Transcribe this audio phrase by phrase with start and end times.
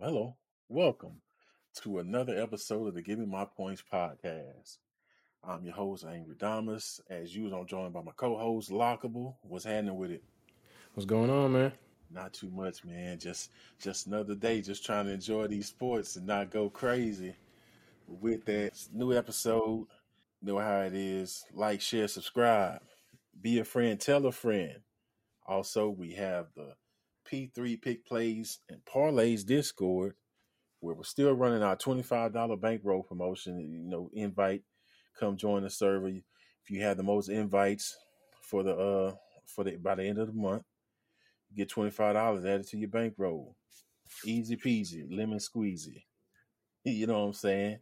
[0.00, 0.36] hello.
[0.68, 1.20] Welcome
[1.82, 4.78] to another episode of the Give Me My Points podcast.
[5.42, 7.00] I'm your host, Angry Damas.
[7.10, 9.34] As usual, I'm joined by my co-host, Lockable.
[9.42, 10.22] What's happening with it?
[10.94, 11.72] What's going on, man?
[12.12, 13.18] Not too much, man.
[13.18, 13.50] Just
[13.80, 17.34] just another day, just trying to enjoy these sports and not go crazy.
[18.06, 19.88] With that new episode,
[20.40, 21.44] know how it is.
[21.52, 22.82] Like, share, subscribe.
[23.40, 24.78] Be a friend, tell a friend.
[25.44, 26.74] Also, we have the
[27.30, 30.14] P3 Pick Plays and Parlays Discord,
[30.80, 33.60] where we're still running our $25 bankroll promotion.
[33.60, 34.62] You know, invite,
[35.18, 36.08] come join the server.
[36.08, 37.96] If you have the most invites
[38.42, 39.14] for the uh
[39.46, 40.64] for the by the end of the month,
[41.54, 43.56] get $25 added to your bankroll.
[44.24, 46.04] Easy peasy, lemon squeezy.
[46.84, 47.78] You know what I'm saying?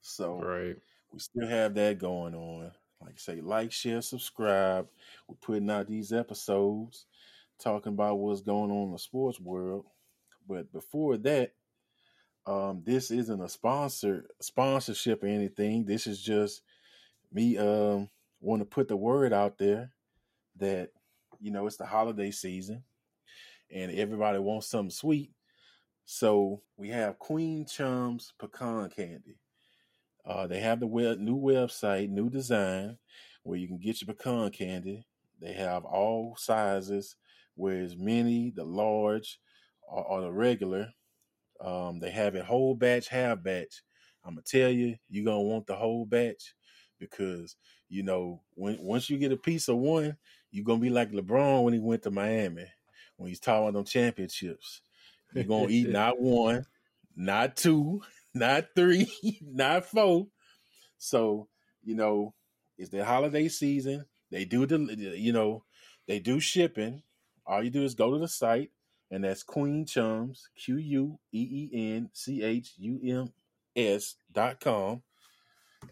[0.00, 0.76] So Right.
[1.12, 2.72] we still have that going on.
[3.00, 4.88] Like I say, like, share, subscribe.
[5.28, 7.06] We're putting out these episodes
[7.58, 9.86] talking about what's going on in the sports world.
[10.48, 11.52] But before that,
[12.46, 15.84] um, this isn't a sponsor sponsorship or anything.
[15.84, 16.62] This is just
[17.32, 18.08] me um
[18.40, 19.90] want to put the word out there
[20.56, 20.90] that
[21.40, 22.84] you know it's the holiday season
[23.70, 25.32] and everybody wants something sweet.
[26.04, 29.38] So we have Queen Chum's pecan candy.
[30.24, 32.98] Uh, they have the web, new website, new design,
[33.42, 35.06] where you can get your pecan candy.
[35.40, 37.16] They have all sizes,
[37.56, 39.40] whereas many, the large,
[39.82, 40.92] or, or the regular.
[41.60, 43.82] Um, they have a whole batch, half batch.
[44.24, 46.54] I'm gonna tell you, you're gonna want the whole batch
[46.98, 47.56] because
[47.88, 50.16] you know when once you get a piece of one,
[50.50, 52.66] you're gonna be like LeBron when he went to Miami
[53.16, 54.82] when he's talking about them championships.
[55.32, 56.66] You're gonna eat not one,
[57.14, 58.02] not two,
[58.34, 59.10] not three,
[59.42, 60.28] not four.
[60.98, 61.48] So,
[61.82, 62.34] you know,
[62.78, 64.06] it's the holiday season.
[64.30, 64.78] They do the
[65.16, 65.64] you know,
[66.06, 67.02] they do shipping.
[67.46, 68.70] All you do is go to the site,
[69.10, 73.32] and that's Queen Chums, Q U E E N C H U M
[73.76, 75.02] S dot com.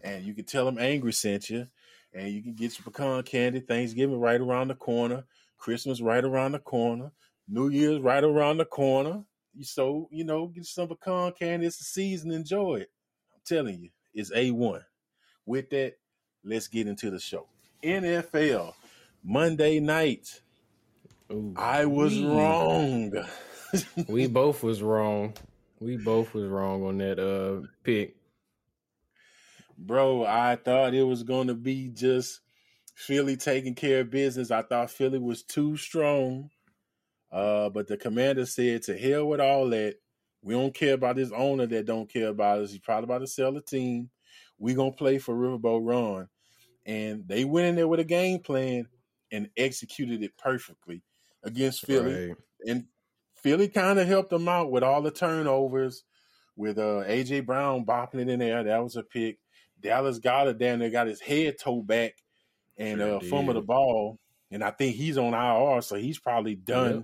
[0.03, 1.67] And you can tell them Angry sent you,
[2.13, 3.61] and you can get your pecan candy.
[3.61, 5.23] Thanksgiving right around the corner,
[5.57, 7.11] Christmas right around the corner,
[7.47, 9.23] New Year's right around the corner.
[9.61, 11.67] So you know, get some pecan candy.
[11.67, 12.31] It's the season.
[12.31, 12.91] Enjoy it.
[13.33, 14.83] I'm telling you, it's a one.
[15.45, 15.93] With that,
[16.43, 17.47] let's get into the show.
[17.81, 18.73] NFL
[19.23, 20.41] Monday night.
[21.31, 23.13] Ooh, I was we- wrong.
[24.07, 25.33] We both was wrong.
[25.79, 28.15] We both was wrong on that uh pick.
[29.77, 32.39] Bro, I thought it was going to be just
[32.95, 34.51] Philly taking care of business.
[34.51, 36.49] I thought Philly was too strong.
[37.29, 39.95] Uh, but the commander said, to hell with all that.
[40.41, 42.71] We don't care about this owner that don't care about us.
[42.71, 44.09] He's probably about to sell the team.
[44.57, 46.29] we going to play for Riverboat Ron.
[46.85, 48.87] And they went in there with a game plan
[49.31, 51.01] and executed it perfectly
[51.45, 52.29] against Philly.
[52.29, 52.37] Right.
[52.67, 52.85] and
[53.41, 56.03] Philly kind of helped them out with all the turnovers,
[56.57, 58.63] with uh, AJ Brown bopping it in there.
[58.63, 59.37] That was a pick.
[59.79, 62.15] Dallas Goedert down there got his head toe back
[62.77, 64.17] and Sure uh, fumbled the ball,
[64.51, 67.03] and I think he's on IR, so he's probably done Yep.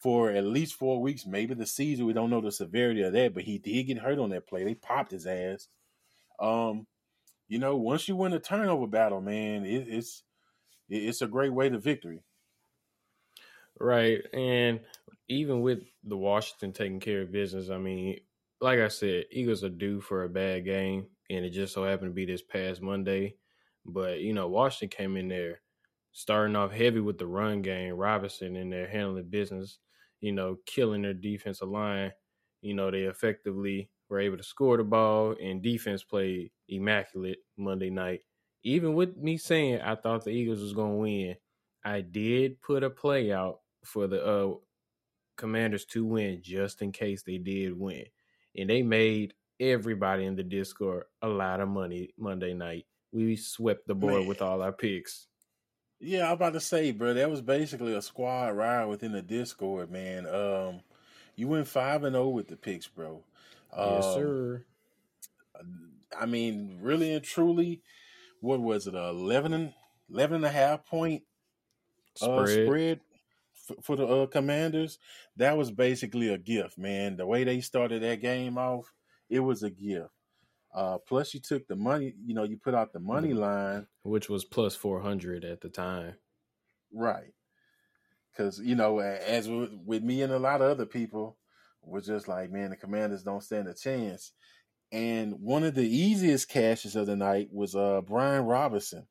[0.00, 2.06] for at least four weeks, maybe the season.
[2.06, 4.64] We don't know the severity of that, but he did get hurt on that play.
[4.64, 5.68] They popped his ass.
[6.40, 6.86] Um,
[7.48, 10.22] you know, once you win a turnover battle, man, it, it's
[10.88, 12.22] it, it's a great way to victory.
[13.80, 14.22] Right.
[14.32, 14.80] And
[15.28, 18.18] even with the Washington taking care of business, I mean,
[18.60, 22.10] like I said, Eagles are due for a bad game, and it just so happened
[22.10, 23.36] to be this past Monday.
[23.84, 25.60] But, you know, Washington came in there
[26.12, 29.78] starting off heavy with the run game, Robinson in there handling business,
[30.20, 32.12] you know, killing their defensive line.
[32.60, 37.90] You know, they effectively were able to score the ball, and defense played immaculate Monday
[37.90, 38.22] night.
[38.64, 41.36] Even with me saying I thought the Eagles was going to win,
[41.84, 44.54] I did put a play out for the uh,
[45.36, 48.04] Commanders to win just in case they did win.
[48.56, 52.86] And they made everybody in the Discord a lot of money Monday night.
[53.12, 54.26] We swept the board Man.
[54.26, 55.26] with all our picks.
[56.00, 59.90] Yeah, I'm about to say, bro, that was basically a squad ride within the Discord,
[59.90, 60.26] man.
[60.26, 60.80] Um,
[61.34, 63.24] you went five and zero with the picks, bro.
[63.76, 64.64] yes, Um, sir.
[66.18, 67.82] I mean, really and truly,
[68.40, 68.94] what was it?
[68.94, 69.72] 11 and
[70.10, 71.22] 11 and a half point
[72.22, 73.00] uh, Spread.
[73.82, 74.98] For the uh, Commanders.
[75.36, 77.16] That was basically a gift, man.
[77.16, 78.92] The way they started that game off,
[79.28, 80.10] it was a gift.
[80.74, 82.14] Uh, plus, you took the money.
[82.24, 83.86] You know, you put out the money line.
[84.02, 86.14] which was plus 400 at the time.
[86.92, 87.32] Right.
[88.30, 91.36] Because, you know, as with, with me and a lot of other people,
[91.82, 94.32] we're just like, man, the commanders don't stand a chance.
[94.92, 99.06] And one of the easiest cashes of the night was uh Brian Robinson.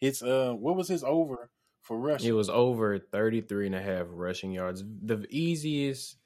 [0.00, 1.50] It's uh what was his over
[1.86, 2.28] for rushing?
[2.28, 4.82] It was over 33 and a half rushing yards.
[5.02, 6.16] The easiest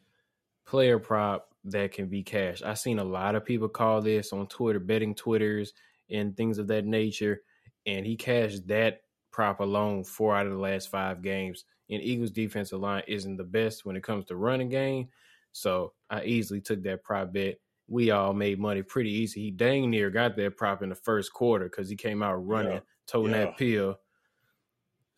[0.66, 2.64] player prop that can be cashed.
[2.64, 5.72] I've seen a lot of people call this on Twitter, betting Twitters
[6.10, 7.42] and things of that nature.
[7.86, 11.64] And he cashed that prop alone four out of the last five games.
[11.90, 15.08] And Eagles defensive line isn't the best when it comes to running game.
[15.52, 17.56] So I easily took that prop bet.
[17.88, 19.40] We all made money pretty easy.
[19.42, 22.74] He dang near got that prop in the first quarter because he came out running,
[22.74, 22.80] yeah.
[23.08, 23.46] toting yeah.
[23.46, 23.96] that pill.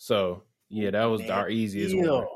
[0.02, 2.26] So yeah, that was our easiest one.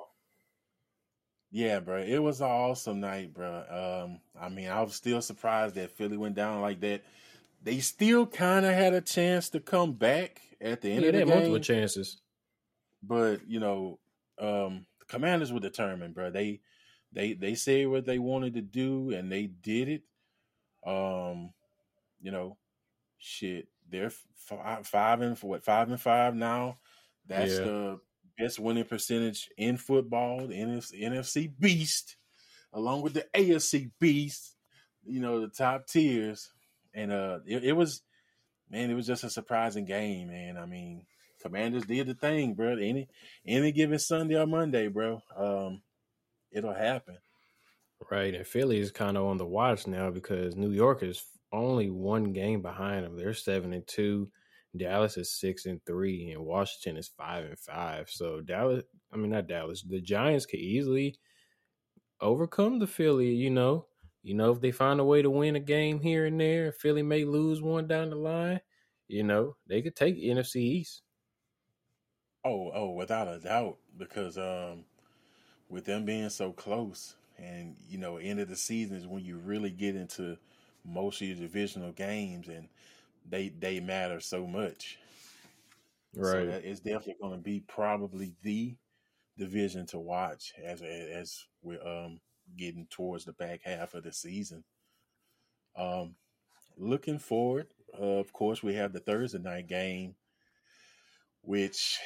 [1.50, 2.00] Yeah, bro.
[2.00, 4.04] It was an awesome night, bro.
[4.06, 7.02] Um, I mean, I was still surprised that Philly went down like that.
[7.64, 11.12] They still kind of had a chance to come back at the end yeah, of
[11.14, 11.28] the game.
[11.28, 12.20] multiple chances.
[13.02, 13.98] But you know,
[14.38, 16.30] um, the Commanders were determined, bro.
[16.30, 16.60] They
[17.10, 20.02] they they said what they wanted to do, and they did it.
[20.86, 21.50] Um,
[22.20, 22.58] you know,
[23.18, 23.66] shit.
[23.90, 26.78] They're five, five and what five and five now.
[27.28, 27.64] That's yeah.
[27.64, 28.00] the
[28.38, 32.16] best winning percentage in football, the NFC, NFC beast,
[32.72, 34.54] along with the AFC beast,
[35.04, 36.50] you know, the top tiers.
[36.94, 38.02] And uh it, it, was
[38.70, 40.56] man, it was just a surprising game, man.
[40.56, 41.04] I mean,
[41.42, 42.72] Commanders did the thing, bro.
[42.72, 43.08] Any
[43.46, 45.22] any given Sunday or Monday, bro.
[45.36, 45.82] Um,
[46.50, 47.18] it'll happen.
[48.10, 51.88] Right, and Philly is kind of on the watch now because New York is only
[51.88, 53.16] one game behind them.
[53.16, 54.28] They're seven and two.
[54.78, 58.10] Dallas is six and three, and Washington is five and five.
[58.10, 61.16] So Dallas, I mean not Dallas, the Giants could easily
[62.20, 63.34] overcome the Philly.
[63.34, 63.86] You know,
[64.22, 67.02] you know if they find a way to win a game here and there, Philly
[67.02, 68.60] may lose one down the line.
[69.08, 71.02] You know, they could take NFC East.
[72.44, 74.84] Oh, oh, without a doubt, because um,
[75.68, 79.38] with them being so close, and you know, end of the season is when you
[79.38, 80.38] really get into
[80.84, 82.68] most of your divisional games, and
[83.28, 84.98] they they matter so much.
[86.14, 86.32] Right.
[86.32, 88.76] So it's definitely going to be probably the
[89.36, 92.20] division to watch as as we're um,
[92.56, 94.64] getting towards the back half of the season.
[95.76, 96.14] Um,
[96.78, 97.66] looking forward,
[97.98, 100.14] uh, of course, we have the Thursday night game,
[101.42, 101.98] which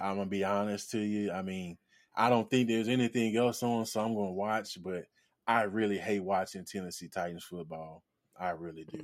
[0.00, 1.32] I'm gonna be honest to you.
[1.32, 1.76] I mean,
[2.14, 4.80] I don't think there's anything else on, so I'm gonna watch.
[4.82, 5.06] But
[5.46, 8.04] I really hate watching Tennessee Titans football.
[8.38, 9.00] I really do.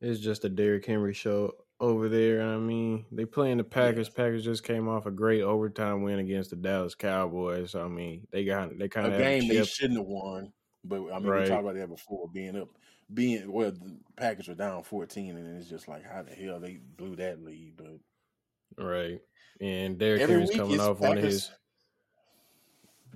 [0.00, 2.42] It's just a Derrick Henry show over there.
[2.42, 4.08] I mean, they playing the Packers.
[4.08, 7.74] Packers just came off a great overtime win against the Dallas Cowboys.
[7.74, 10.52] I mean, they got they kind of a game they shouldn't have won.
[10.84, 11.42] But I mean, right.
[11.42, 12.28] we talked about that before.
[12.32, 12.68] Being up,
[13.12, 16.78] being well, the Packers were down fourteen, and it's just like how the hell they
[16.96, 17.74] blew that lead.
[17.76, 19.20] But right,
[19.60, 21.08] and Derrick Henry's coming off Packers...
[21.08, 21.50] one of his.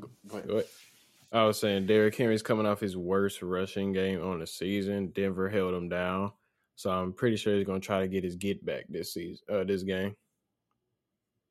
[0.00, 0.48] Go ahead.
[0.48, 0.66] Go ahead.
[1.32, 5.12] I was saying Derrick Henry's coming off his worst rushing game on the season.
[5.14, 6.32] Denver held him down.
[6.80, 9.44] So I'm pretty sure he's going to try to get his get back this season,
[9.52, 10.16] uh, this game.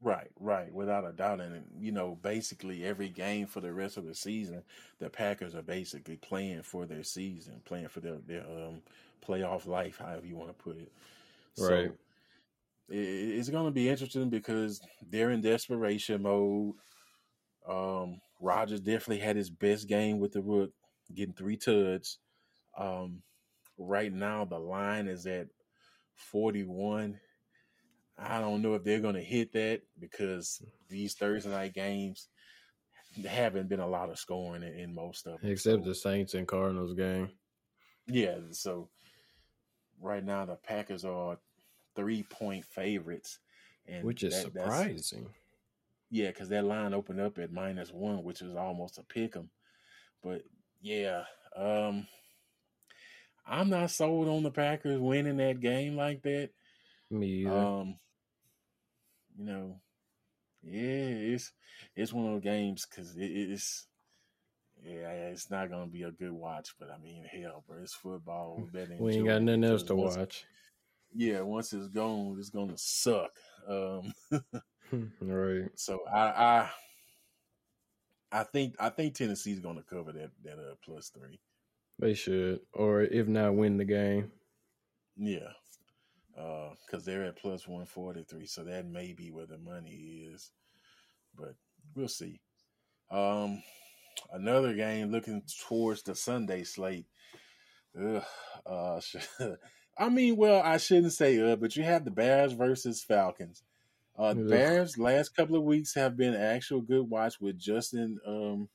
[0.01, 1.39] Right, right, without a doubt.
[1.39, 4.63] And you know, basically every game for the rest of the season,
[4.97, 8.81] the Packers are basically playing for their season, playing for their their um,
[9.23, 10.91] playoff life, however you want to put it.
[11.59, 11.91] Right.
[11.91, 11.91] So
[12.89, 16.73] it's going to be interesting because they're in desperation mode.
[17.67, 20.71] Um, Rodgers definitely had his best game with the Rook,
[21.13, 22.17] getting three tuds.
[22.75, 23.21] Um,
[23.79, 25.47] right now the line is at
[26.15, 27.19] 41.
[28.17, 32.27] I don't know if they're going to hit that because these Thursday night games
[33.27, 35.51] haven't been a lot of scoring in, in most of them.
[35.51, 37.29] Except so, the Saints and Cardinals game.
[38.07, 38.89] Yeah, so
[40.01, 41.37] right now the Packers are
[41.95, 43.39] three point favorites,
[43.87, 45.27] and which is that, surprising.
[46.09, 49.49] Yeah, because that line opened up at minus one, which is almost a pick 'em.
[50.23, 50.43] But
[50.81, 51.23] yeah,
[51.55, 52.07] um,
[53.49, 56.49] I'm not sold on the Packers winning that game like that.
[57.09, 57.51] Me either.
[57.51, 57.95] Um,
[59.37, 59.75] you know,
[60.63, 61.51] yeah, it's
[61.95, 63.87] it's one of those games because it, it's
[64.83, 66.75] yeah, it's not gonna be a good watch.
[66.79, 68.67] But I mean, hell, bro, it's football.
[68.73, 70.45] we we ain't got nothing else to once, watch.
[71.15, 73.31] Yeah, once it's gone, it's gonna suck.
[73.67, 74.13] Um,
[75.21, 75.69] right.
[75.75, 76.69] So I, I
[78.31, 81.39] I think I think Tennessee's gonna cover that that uh, plus three.
[81.99, 84.31] They should, or if not, win the game.
[85.17, 85.51] Yeah,
[86.33, 90.29] because uh, they're at plus one forty three, so that may be where the money
[90.33, 90.51] is,
[91.35, 91.55] but
[91.93, 92.39] we'll see.
[93.11, 93.61] Um,
[94.31, 97.05] another game looking towards the Sunday slate.
[98.01, 98.23] Ugh,
[98.65, 99.01] uh,
[99.97, 103.61] I mean, well, I shouldn't say uh, but you have the Bears versus Falcons.
[104.17, 108.69] Uh, the Bears last couple of weeks have been actual good watch with Justin um,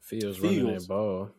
[0.00, 1.30] Fields, Fields running that ball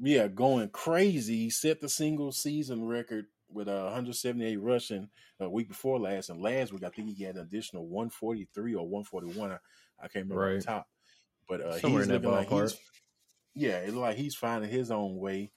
[0.00, 1.36] yeah, going crazy.
[1.36, 6.40] He set the single season record with uh, 178 rushing a week before last, and
[6.40, 9.52] last week I think he had an additional 143 or 141.
[9.52, 9.54] I,
[9.98, 10.58] I can't remember right.
[10.58, 10.88] the top,
[11.48, 12.76] but uh, he's looking like he's
[13.54, 15.50] yeah, it's like he's finding his own way,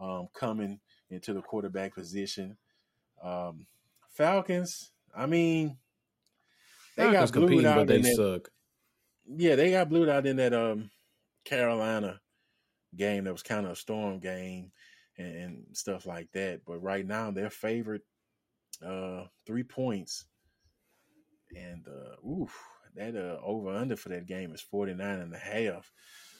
[0.00, 2.56] um, coming into the quarterback position.
[3.22, 3.66] Um,
[4.10, 5.76] Falcons, I mean,
[6.96, 8.16] they Falcons got competing, out but they in that.
[8.16, 8.50] suck.
[9.26, 10.90] Yeah, they got blued out in that um
[11.44, 12.20] Carolina
[12.96, 14.72] game that was kind of a storm game
[15.16, 16.60] and, and stuff like that.
[16.66, 18.02] But right now they're favored
[18.84, 20.24] uh three points.
[21.56, 22.56] And uh oof,
[22.96, 25.90] that uh over under for that game is 49 and a half.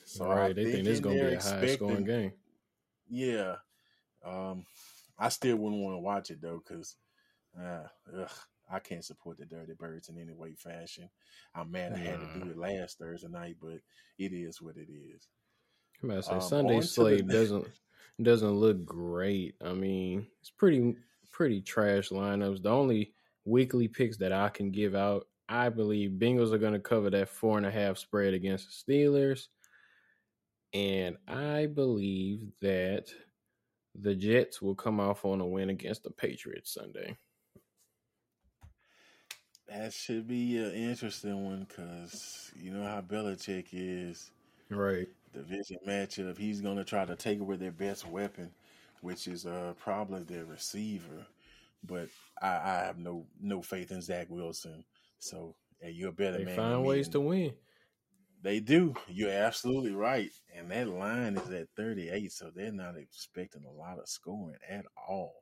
[0.05, 2.33] So right, they think it's gonna be a high scoring game.
[3.09, 3.57] Yeah.
[4.25, 4.65] Um
[5.19, 6.97] I still wouldn't want to watch it though, because
[7.61, 7.85] uh
[8.17, 8.31] ugh,
[8.71, 11.09] I can't support the Dirty Birds in any way, fashion.
[11.55, 13.81] I'm mad I had to do it last Thursday night, but
[14.19, 15.27] it is what it is.
[16.03, 17.67] I'm about to say Um, Sunday slate doesn't
[18.23, 19.55] doesn't look great.
[19.61, 20.97] I mean, it's pretty
[21.31, 22.63] pretty trash lineups.
[22.63, 23.13] The only
[23.45, 27.29] weekly picks that I can give out, I believe Bengals are going to cover that
[27.29, 29.49] four and a half spread against the Steelers,
[30.73, 33.09] and I believe that
[33.95, 37.17] the Jets will come off on a win against the Patriots Sunday.
[39.69, 44.31] That should be an interesting one because you know how Belichick is.
[44.71, 45.09] Right.
[45.33, 46.39] Division matchup.
[46.39, 48.51] He's going to try to take away their best weapon,
[49.03, 51.27] which is uh, probably their receiver.
[51.85, 52.09] But
[52.43, 54.85] I, I have no no faith in Zach Wilson.
[55.19, 56.47] So hey, you're a better man.
[56.47, 56.57] They man.
[56.57, 57.53] find ways and to win.
[58.43, 58.95] They do.
[59.09, 60.31] You're absolutely right.
[60.57, 64.85] And that line is at 38, so they're not expecting a lot of scoring at
[65.09, 65.35] all.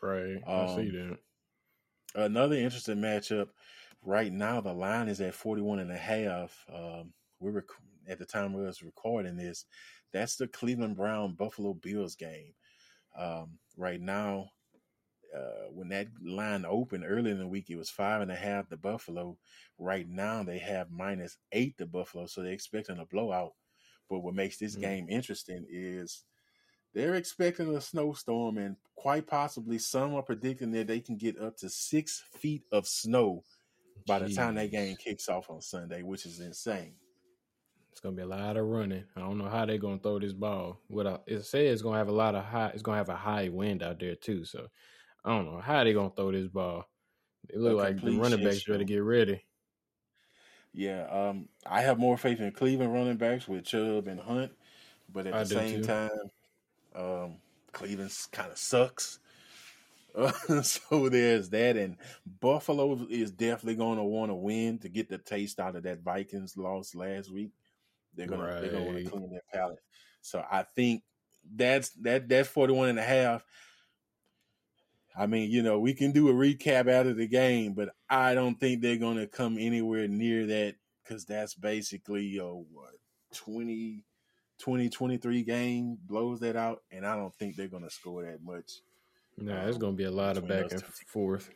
[0.00, 0.38] Right.
[0.46, 1.18] I see Um,
[2.14, 2.22] that.
[2.24, 3.48] Another interesting matchup.
[4.02, 6.64] Right now, the line is at 41 and a half.
[6.72, 7.64] Um, we're rec-
[8.08, 9.64] at the time we was recording this.
[10.12, 12.54] That's the Cleveland Brown Buffalo Bills game.
[13.16, 14.50] Um, right now,
[15.36, 18.68] uh, when that line opened early in the week, it was five and a half
[18.68, 19.38] to Buffalo.
[19.78, 23.52] Right now, they have minus eight to Buffalo, so they're expecting a blowout.
[24.08, 24.80] But what makes this Mm.
[24.80, 26.24] game interesting is
[26.92, 31.56] they're expecting a snowstorm, and quite possibly some are predicting that they can get up
[31.58, 33.44] to six feet of snow
[34.06, 36.96] by the time that game kicks off on Sunday, which is insane.
[37.90, 39.04] It's gonna be a lot of running.
[39.16, 40.80] I don't know how they're gonna throw this ball.
[40.88, 42.68] What I, it says it's gonna have a lot of high.
[42.68, 44.44] It's gonna have a high wind out there too.
[44.44, 44.68] So
[45.24, 46.86] I don't know how they're gonna throw this ball.
[47.48, 49.42] It look like the running backs better get ready.
[50.72, 54.52] Yeah, um, I have more faith in Cleveland running backs with Chubb and Hunt,
[55.12, 55.86] but at I the same too.
[55.86, 56.30] time,
[56.94, 57.36] um,
[57.72, 59.18] Cleveland kind of sucks.
[60.14, 60.32] Uh,
[60.62, 61.96] so there's that, and
[62.40, 66.02] Buffalo is definitely going to want to win to get the taste out of that
[66.02, 67.50] Vikings loss last week.
[68.14, 69.78] They're gonna they're gonna want to clean their palate.
[70.22, 71.02] So I think
[71.54, 73.44] that's that that's 41 and a half.
[75.16, 78.58] I mean, you know, we can do a recap after the game, but I don't
[78.58, 82.94] think they're going to come anywhere near that because that's basically a what
[83.34, 84.04] 20,
[84.58, 88.42] 20, 23 game blows that out, and I don't think they're going to score that
[88.42, 88.80] much.
[89.36, 91.50] Nah, it's Um, gonna be a lot of back and two forth.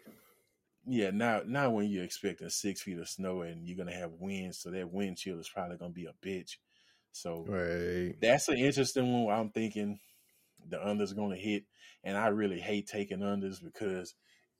[0.87, 4.59] Yeah, now now when you're expecting six feet of snow and you're gonna have winds,
[4.59, 6.59] so that wind chill is probably gonna be a bitch.
[7.13, 8.17] So Right.
[8.21, 9.25] that's an interesting one.
[9.25, 10.01] where I'm thinking
[10.69, 11.65] the under's gonna hit,
[12.05, 14.15] and I really hate taking unders because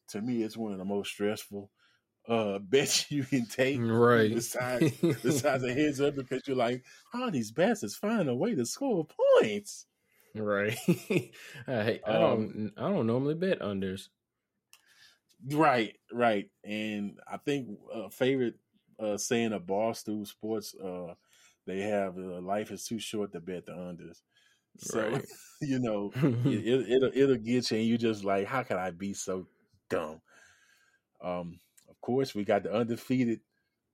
[0.09, 1.71] to me it's one of the most stressful
[2.29, 3.87] uh bets you can take.
[3.87, 4.33] Right.
[4.33, 4.87] Besides
[5.23, 8.67] besides a heads up because you're like, how are these bastards find a way to
[8.67, 9.07] score
[9.41, 9.87] points?
[10.35, 10.77] right.
[11.67, 14.09] I I Um, don't I don't normally bet unders.
[15.51, 16.49] Right, right.
[16.65, 18.55] And I think uh, favorite
[18.99, 21.15] uh, saying of Barstool Sports, uh,
[21.67, 24.21] they have uh, life is too short to bet the unders.
[24.79, 25.25] So Right.
[25.61, 28.91] you know it, it, it'll it'll get you, and you just like, how can I
[28.91, 29.47] be so
[29.89, 30.21] dumb?
[31.23, 33.41] Um, of course, we got the undefeated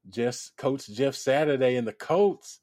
[0.09, 2.61] Jeff Coach Jeff Saturday and the Colts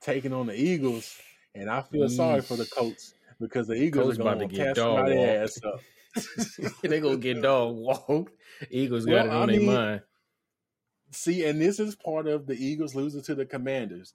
[0.00, 1.18] taking on the Eagles,
[1.54, 4.56] and I feel sorry for the Colts because the Eagles Colts are about going to
[4.56, 5.80] cast somebody's ass up.
[6.82, 8.32] they gonna get dog walked.
[8.70, 10.02] Eagles got Well, it on their mind.
[11.12, 14.14] See, and this is part of the Eagles losing to the Commanders.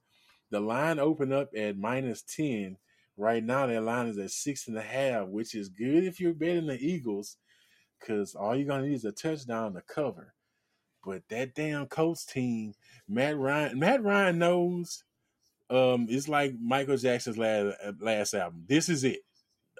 [0.51, 2.77] The line opened up at minus 10.
[3.17, 6.33] Right now, their line is at six and a half, which is good if you're
[6.33, 7.37] betting the Eagles,
[7.99, 10.33] because all you're to need is a touchdown to cover.
[11.03, 12.73] But that damn Colts team,
[13.07, 15.03] Matt Ryan, Matt Ryan knows
[15.69, 18.65] um, it's like Michael Jackson's last, last album.
[18.67, 19.19] This is it.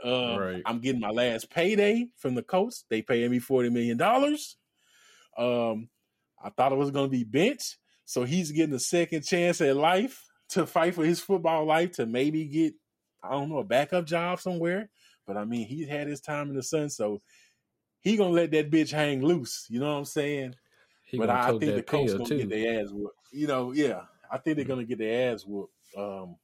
[0.03, 0.61] Um, Right.
[0.65, 2.85] I'm getting my last payday from the Colts.
[2.89, 4.01] They paying me $40 million.
[5.37, 5.89] Um,
[6.43, 7.77] I thought it was going to be bench.
[8.05, 12.05] So he's getting a second chance at life to fight for his football life to
[12.05, 12.73] maybe get,
[13.23, 14.89] I don't know, a backup job somewhere.
[15.25, 16.89] But I mean, he's had his time in the sun.
[16.89, 17.21] So
[18.01, 19.65] he going to let that bitch hang loose.
[19.69, 20.55] You know what I'm saying?
[21.05, 22.45] He but I, I think the Colts going to too.
[22.45, 23.17] get their ass whooped.
[23.31, 24.01] You know, yeah.
[24.31, 25.73] I think they're going to get their ass whooped.
[25.97, 26.35] Um,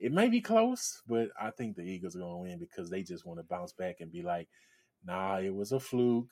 [0.00, 3.02] it may be close, but I think the Eagles are going to win because they
[3.02, 4.48] just want to bounce back and be like,
[5.04, 6.28] nah, it was a fluke.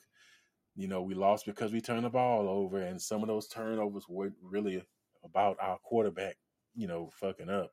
[0.75, 4.05] You know, we lost because we turned the ball over, and some of those turnovers
[4.07, 4.83] weren't really
[5.23, 6.37] about our quarterback,
[6.75, 7.71] you know, fucking up.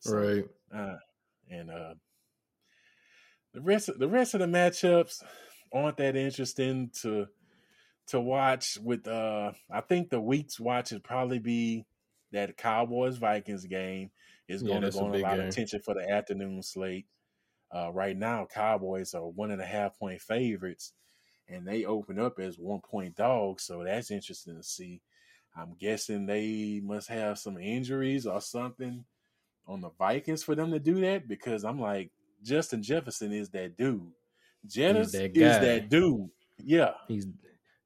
[0.00, 0.44] So, right.
[0.74, 0.96] Uh,
[1.50, 1.94] and uh,
[3.52, 5.22] the rest of the rest of the matchups
[5.72, 7.26] aren't that interesting to
[8.08, 8.78] to watch.
[8.82, 11.84] With uh, I think the week's watch would probably be
[12.32, 14.10] that Cowboys Vikings game
[14.48, 15.40] is going yeah, to gain a, a lot game.
[15.40, 17.06] of attention for the afternoon slate.
[17.74, 20.92] Uh, right now, Cowboys are one and a half point favorites,
[21.48, 23.64] and they open up as one point dogs.
[23.64, 25.02] So that's interesting to see.
[25.56, 29.04] I'm guessing they must have some injuries or something
[29.66, 32.10] on the Vikings for them to do that because I'm like
[32.42, 34.12] Justin Jefferson is that dude.
[34.66, 36.28] Jennings is that dude.
[36.58, 37.26] Yeah, he's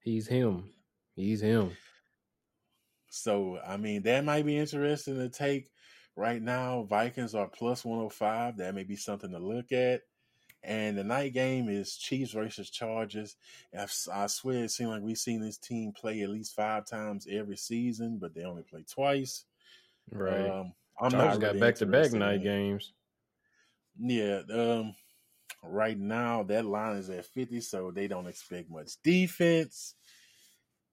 [0.00, 0.70] he's him.
[1.14, 1.72] He's him.
[3.08, 5.68] So I mean, that might be interesting to take.
[6.16, 8.58] Right now, Vikings are plus 105.
[8.58, 10.02] That may be something to look at.
[10.64, 13.36] And the night game is Chiefs versus Chargers.
[13.76, 17.56] I swear it seems like we've seen this team play at least five times every
[17.56, 19.44] season, but they only play twice.
[20.12, 20.48] Right.
[20.48, 22.92] Um, I'm Chargers got back to back night games.
[23.98, 24.42] Yeah.
[24.52, 24.94] Um,
[25.64, 29.94] right now, that line is at 50, so they don't expect much defense.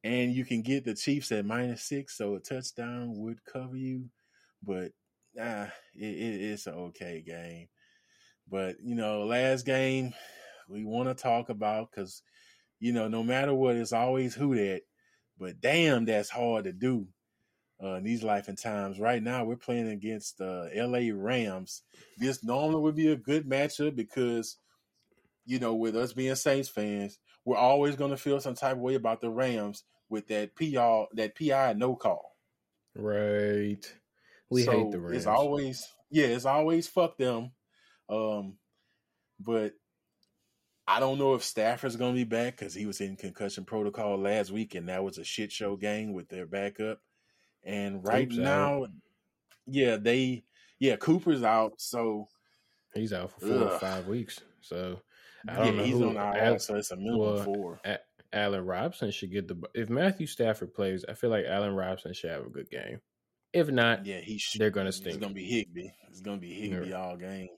[0.03, 4.05] And you can get the Chiefs at minus six, so a touchdown would cover you.
[4.63, 4.93] But
[5.39, 7.67] ah, it, it, it's an okay game.
[8.49, 10.13] But you know, last game
[10.67, 12.21] we want to talk about because
[12.79, 14.81] you know, no matter what, it's always who that.
[15.37, 17.07] But damn, that's hard to do
[17.81, 18.99] uh, in these life and times.
[18.99, 21.11] Right now, we're playing against the uh, L.A.
[21.11, 21.83] Rams.
[22.17, 24.57] This normally would be a good matchup because,
[25.45, 28.79] you know, with us being Saints fans, we're always going to feel some type of
[28.79, 32.35] way about the Rams with that PR, that PI no call.
[32.95, 33.85] Right.
[34.49, 35.17] We so hate the Rams.
[35.17, 37.51] It's always yeah, it's always fuck them.
[38.09, 38.55] Um,
[39.39, 39.73] but
[40.87, 44.17] I don't know if Stafford's going to be back because he was in concussion protocol
[44.17, 46.99] last week, and that was a shit show game with their backup.
[47.63, 48.89] And right Cooper's now, out.
[49.67, 50.45] yeah, they
[50.79, 52.27] yeah Cooper's out, so
[52.95, 53.71] he's out for four ugh.
[53.73, 54.39] or five weeks.
[54.61, 54.99] So
[55.47, 57.81] I don't yeah, know he's who, on IR, so it's a minimum well, four.
[58.31, 61.05] Allen Robinson should get the if Matthew Stafford plays.
[61.07, 62.99] I feel like Allen Robinson should have a good game.
[63.51, 64.61] If not, yeah, he should.
[64.61, 65.15] they're gonna stink.
[65.15, 65.89] It's gonna be Higbee.
[66.09, 67.01] It's gonna be Higbee yeah.
[67.01, 67.49] all game.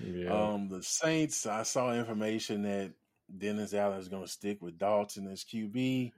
[0.00, 0.32] Yeah.
[0.32, 1.46] Um, the Saints.
[1.46, 2.92] I saw information that
[3.36, 6.12] Dennis Allen is gonna stick with Dalton as QB.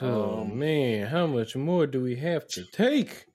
[0.00, 3.26] Oh um, man, how much more do we have to take?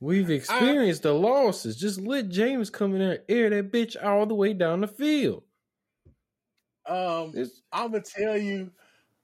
[0.00, 1.76] We've experienced I, the losses.
[1.76, 4.88] Just let Jameis come in there and air that bitch all the way down the
[4.88, 5.42] field.
[6.86, 8.70] Um, it's, I'm gonna tell you,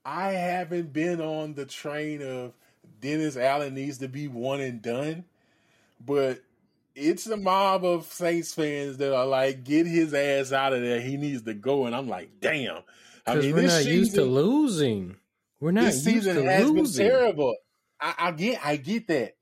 [0.04, 2.54] I haven't been on the train of
[3.00, 5.24] Dennis Allen needs to be one and done.
[6.04, 6.40] But
[6.94, 11.00] it's a mob of Saints fans that are like, get his ass out of there.
[11.00, 11.86] He needs to go.
[11.86, 12.82] And I'm like, damn.
[13.26, 15.16] I mean, we're not season, used to losing.
[15.60, 17.04] We're not this used season to has losing.
[17.06, 17.56] been terrible.
[18.00, 19.36] I, I get, I get that,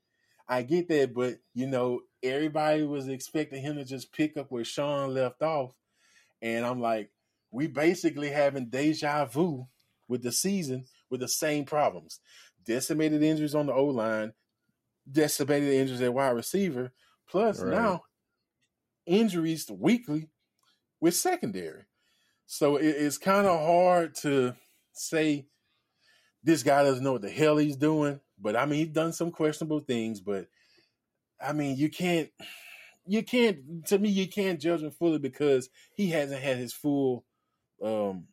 [0.47, 1.13] I get that.
[1.13, 5.71] But you know, everybody was expecting him to just pick up where Sean left off,
[6.41, 7.09] and I'm like,
[7.51, 9.65] we basically having deja vu
[10.07, 12.19] with the season with the same problems
[12.65, 14.33] decimated injuries on the O line,
[15.11, 16.91] decimated injuries at wide receiver,
[17.27, 17.71] plus right.
[17.73, 18.03] now
[19.05, 20.29] injuries weekly
[21.01, 21.83] with secondary.
[22.45, 24.55] So it, it's kind of hard to
[24.93, 25.47] say
[26.43, 28.19] this guy doesn't know what the hell he's doing.
[28.39, 30.21] But I mean, he's done some questionable things.
[30.21, 30.47] But
[31.41, 32.29] I mean, you can't,
[33.05, 33.85] you can't.
[33.87, 37.25] To me, you can't judge him fully because he hasn't had his full
[37.83, 38.27] um,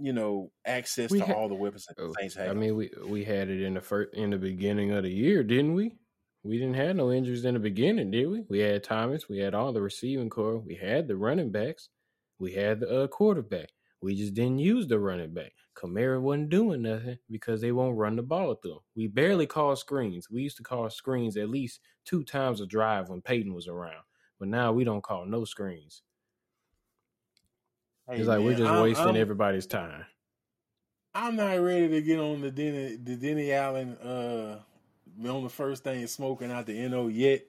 [0.00, 2.50] you know access we to all the weapons that the oh, Saints have.
[2.50, 5.42] I mean, we we had it in the first in the beginning of the year,
[5.42, 5.96] didn't we?
[6.42, 8.44] We didn't have no injuries in the beginning, did we?
[8.48, 11.90] We had Thomas, we had all the receiving core, we had the running backs,
[12.38, 13.68] we had the uh, quarterback.
[14.02, 15.52] We just didn't use the running back.
[15.76, 18.80] Kamara wasn't doing nothing because they won't run the ball through.
[18.96, 20.30] We barely call screens.
[20.30, 24.02] We used to call screens at least two times a drive when Peyton was around,
[24.38, 26.02] but now we don't call no screens.
[28.10, 30.04] Hey, it's like man, we're just I'm, wasting I'm, everybody's time.
[31.14, 34.58] I'm not ready to get on the Denny the Denny Allen uh
[35.28, 37.42] on the first thing smoking out the NO yet.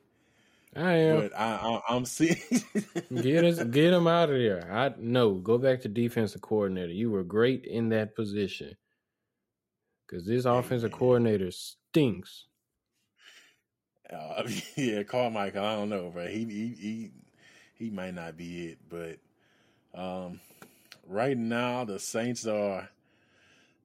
[0.76, 2.38] I am, but I, I am seeing
[3.22, 4.72] get us get him out of there.
[4.72, 6.94] I no go back to defensive coordinator.
[6.94, 8.78] You were great in that position
[10.06, 12.46] because this offensive coordinator stinks.
[14.12, 14.44] Uh,
[14.76, 15.66] yeah, Carmichael.
[15.66, 17.12] I don't know, but he he he
[17.74, 19.18] he might not be it, but
[19.94, 20.40] um,
[21.08, 22.90] right now the Saints are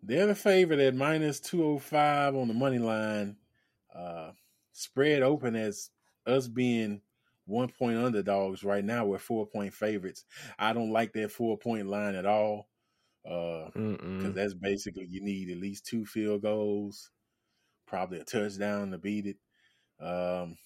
[0.02, 3.36] they're the favorite at minus 205 on the money line.
[3.94, 4.30] Uh,
[4.72, 5.90] spread open as
[6.26, 7.00] us being
[7.46, 9.06] one point underdogs right now.
[9.06, 10.24] We're four point favorites.
[10.58, 12.68] I don't like that four point line at all.
[13.28, 13.70] Uh,
[14.18, 17.10] because that's basically you need at least two field goals,
[17.86, 19.36] probably a touchdown to beat it.
[20.00, 20.56] Um,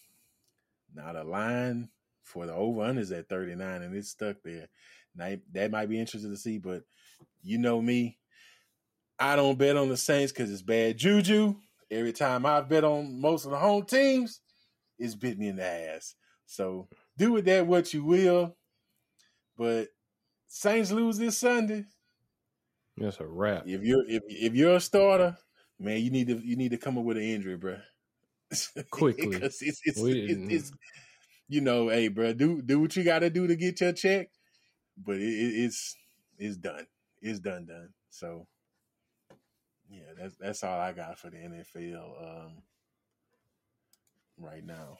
[0.94, 1.88] now the line
[2.22, 4.68] for the over under is at 39 and it's stuck there.
[5.16, 6.82] That might be interesting to see, but
[7.42, 8.18] you know me,
[9.18, 11.56] I don't bet on the Saints because it's bad juju.
[11.90, 14.40] Every time I bet on most of the home teams,
[14.98, 16.14] it's bit me in the ass.
[16.46, 18.56] So do with that what you will.
[19.58, 19.88] But
[20.46, 21.84] Saints lose this Sunday.
[22.96, 23.66] That's a wrap.
[23.66, 25.36] If you're if if you're a starter,
[25.78, 27.76] man, you need to you need to come up with an injury, bro.
[28.90, 30.72] Quickly, it's it's, it's, it's,
[31.48, 34.28] you know, hey, bro, do do what you got to do to get your check,
[34.96, 35.96] but it, it, it's
[36.38, 36.86] it's done.
[37.22, 37.90] It's done, done.
[38.08, 38.46] So,
[39.90, 42.62] yeah, that's that's all I got for the NFL um,
[44.38, 44.98] right now.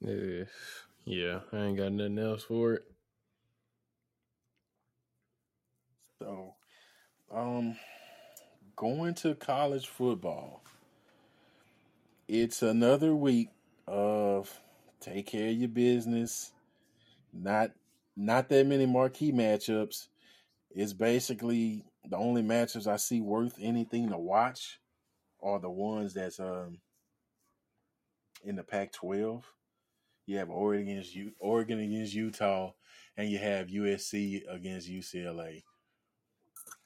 [0.00, 0.44] Yeah,
[1.04, 2.84] yeah, I ain't got nothing else for it.
[6.20, 6.54] So,
[7.32, 7.76] um,
[8.76, 10.62] going to college football.
[12.28, 13.50] It's another week
[13.86, 14.60] of
[15.06, 16.52] take care of your business.
[17.32, 17.70] Not
[18.16, 20.08] not that many marquee matchups.
[20.70, 24.80] It's basically the only matchups I see worth anything to watch
[25.42, 26.78] are the ones that's um
[28.44, 29.42] in the Pac-12.
[30.26, 32.72] You have Oregon against Oregon against Utah,
[33.16, 35.62] and you have USC against UCLA.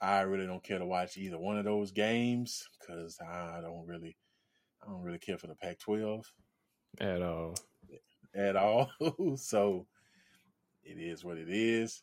[0.01, 4.17] I really don't care to watch either one of those games because I don't really,
[4.83, 6.25] I don't really care for the Pac-12
[7.01, 7.55] at all,
[8.35, 8.91] at all.
[9.37, 9.87] so
[10.83, 12.03] it is what it is.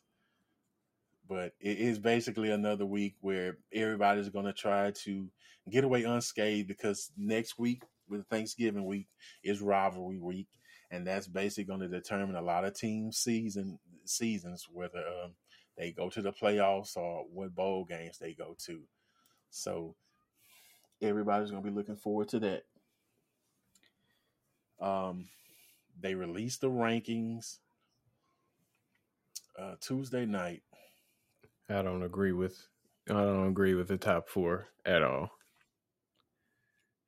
[1.28, 5.28] But it is basically another week where everybody's going to try to
[5.70, 9.08] get away unscathed because next week, with Thanksgiving week,
[9.44, 10.48] is rivalry week,
[10.90, 15.34] and that's basically going to determine a lot of team season seasons whether um,
[15.76, 18.80] they go to the playoffs or what bowl games they go to.
[19.50, 19.94] So
[21.00, 22.62] everybody's gonna be looking forward to that.
[24.80, 25.28] Um,
[26.00, 27.58] they released the rankings
[29.58, 30.62] uh, Tuesday night.
[31.68, 32.68] I don't agree with.
[33.08, 35.30] I don't agree with the top four at all.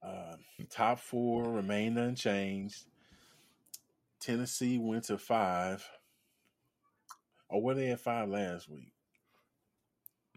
[0.03, 0.37] Uh,
[0.71, 2.87] top four remained unchanged.
[4.21, 5.87] Tennessee went to five.
[7.49, 8.93] Or were they at five last week?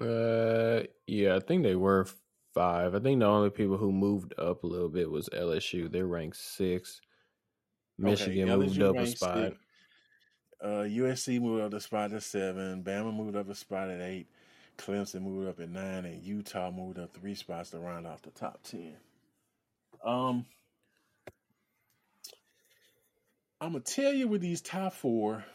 [0.01, 2.07] Uh, yeah, I think they were
[2.53, 2.95] five.
[2.95, 5.91] I think the only people who moved up a little bit was LSU.
[5.91, 6.99] They're ranked six.
[7.97, 9.37] Michigan okay, moved up a spot.
[9.37, 9.57] Six.
[10.61, 12.83] Uh, USC moved up a spot to seven.
[12.83, 14.27] Bama moved up a spot at eight.
[14.77, 18.31] Clemson moved up at nine, and Utah moved up three spots to round off the
[18.31, 18.95] top ten.
[20.03, 20.45] Um,
[23.61, 25.45] I'm gonna tell you with these top four,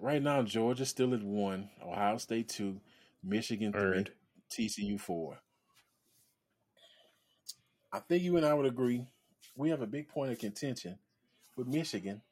[0.00, 2.80] right now, Georgia still at one, Ohio State two,
[3.22, 4.10] Michigan Earned.
[4.50, 5.38] three, TCU four.
[7.92, 9.06] I think you and I would agree.
[9.56, 10.98] We have a big point of contention
[11.58, 12.22] with Michigan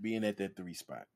[0.00, 1.06] being at that three spot.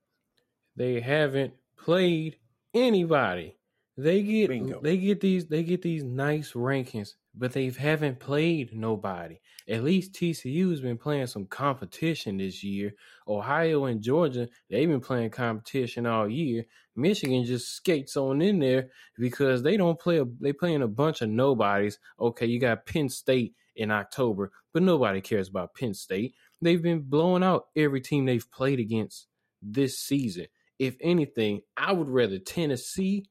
[0.76, 2.36] They haven't played
[2.74, 3.56] anybody.
[3.96, 4.80] They get Bingo.
[4.82, 9.40] they get these they get these nice rankings, but they haven't played nobody.
[9.66, 12.92] At least TCU has been playing some competition this year.
[13.26, 16.66] Ohio and Georgia, they've been playing competition all year.
[16.94, 21.22] Michigan just skates on in there because they don't play a, they playing a bunch
[21.22, 21.98] of nobodies.
[22.20, 26.34] Okay, you got Penn State in October, but nobody cares about Penn State.
[26.62, 29.26] They've been blowing out every team they've played against
[29.62, 30.46] this season.
[30.78, 33.26] If anything, I would rather Tennessee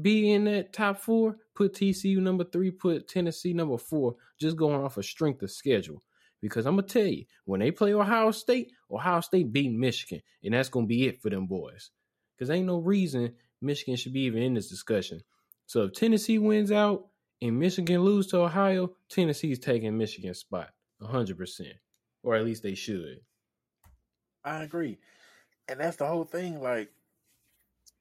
[0.00, 4.82] be in that top four, put TCU number three, put Tennessee number four, just going
[4.82, 6.02] off a of strength of schedule.
[6.40, 10.54] Because I'm gonna tell you, when they play Ohio State, Ohio State beat Michigan, and
[10.54, 11.90] that's gonna be it for them boys.
[12.36, 15.20] Because ain't no reason Michigan should be even in this discussion.
[15.66, 17.08] So if Tennessee wins out
[17.42, 20.70] and Michigan lose to Ohio, Tennessee's taking Michigan's spot,
[21.02, 21.74] hundred percent,
[22.22, 23.20] or at least they should.
[24.44, 24.98] I agree,
[25.68, 26.60] and that's the whole thing.
[26.60, 26.90] Like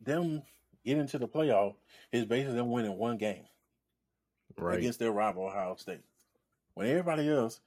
[0.02, 0.44] them
[0.86, 1.76] getting to the playoff
[2.12, 3.46] is basically them winning one game
[4.58, 4.80] right.
[4.80, 6.02] against their rival Ohio State.
[6.74, 7.60] When everybody else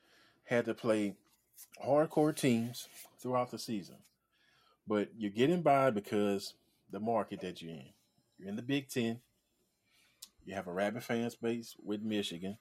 [0.44, 1.14] had to play
[1.84, 2.88] hardcore teams
[3.18, 3.96] throughout the season.
[4.86, 6.54] But you're getting by because
[6.90, 7.86] the market that you're in.
[8.38, 9.20] You're in the Big Ten.
[10.44, 12.58] You have a rabid fan base with Michigan.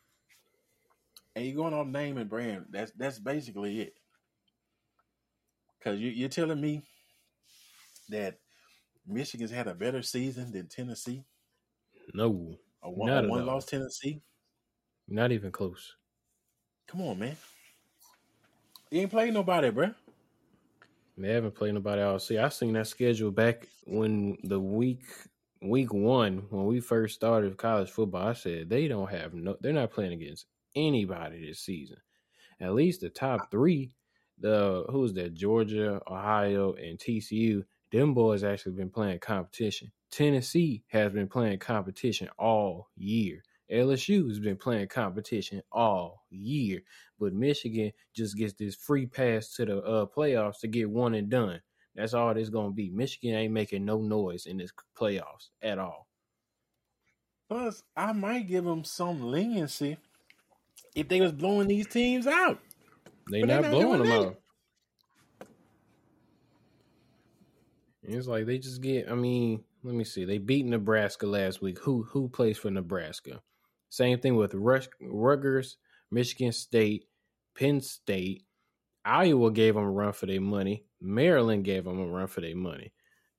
[1.35, 2.65] And you're going on name and brand.
[2.71, 3.93] That's that's basically it.
[5.77, 6.81] Because you, you're telling me
[8.09, 8.37] that
[9.07, 11.23] Michigan's had a better season than Tennessee?
[12.13, 12.57] No.
[12.83, 14.21] A one, a one loss Tennessee?
[15.07, 15.95] Not even close.
[16.87, 17.37] Come on, man.
[18.89, 19.91] He ain't played nobody, bro.
[21.17, 22.27] They haven't played nobody else.
[22.27, 25.03] See, I seen that schedule back when the week
[25.61, 28.27] week one when we first started college football.
[28.27, 29.55] I said they don't have no.
[29.61, 31.97] They're not playing against anybody this season.
[32.59, 33.95] At least the top three,
[34.39, 35.33] the who's that?
[35.33, 37.63] Georgia, Ohio, and TCU.
[37.91, 39.91] Them boys actually been playing competition.
[40.11, 43.43] Tennessee has been playing competition all year.
[43.71, 46.81] LSU has been playing competition all year,
[47.19, 51.29] but Michigan just gets this free pass to the uh, playoffs to get one and
[51.29, 51.61] done.
[51.95, 52.89] That's all it's gonna be.
[52.89, 56.07] Michigan ain't making no noise in this playoffs at all.
[57.49, 59.97] Plus, I might give them some leniency
[60.95, 62.59] if they was blowing these teams out.
[63.29, 64.37] They not, not blowing them out.
[68.03, 69.09] It's like they just get.
[69.09, 70.25] I mean, let me see.
[70.25, 71.79] They beat Nebraska last week.
[71.79, 73.41] Who who plays for Nebraska?
[73.89, 75.77] Same thing with Rush, Rutgers,
[76.11, 77.05] Michigan State,
[77.55, 78.45] Penn State.
[79.03, 80.85] Iowa gave them a run for their money.
[81.01, 82.93] Maryland gave them a run for their money.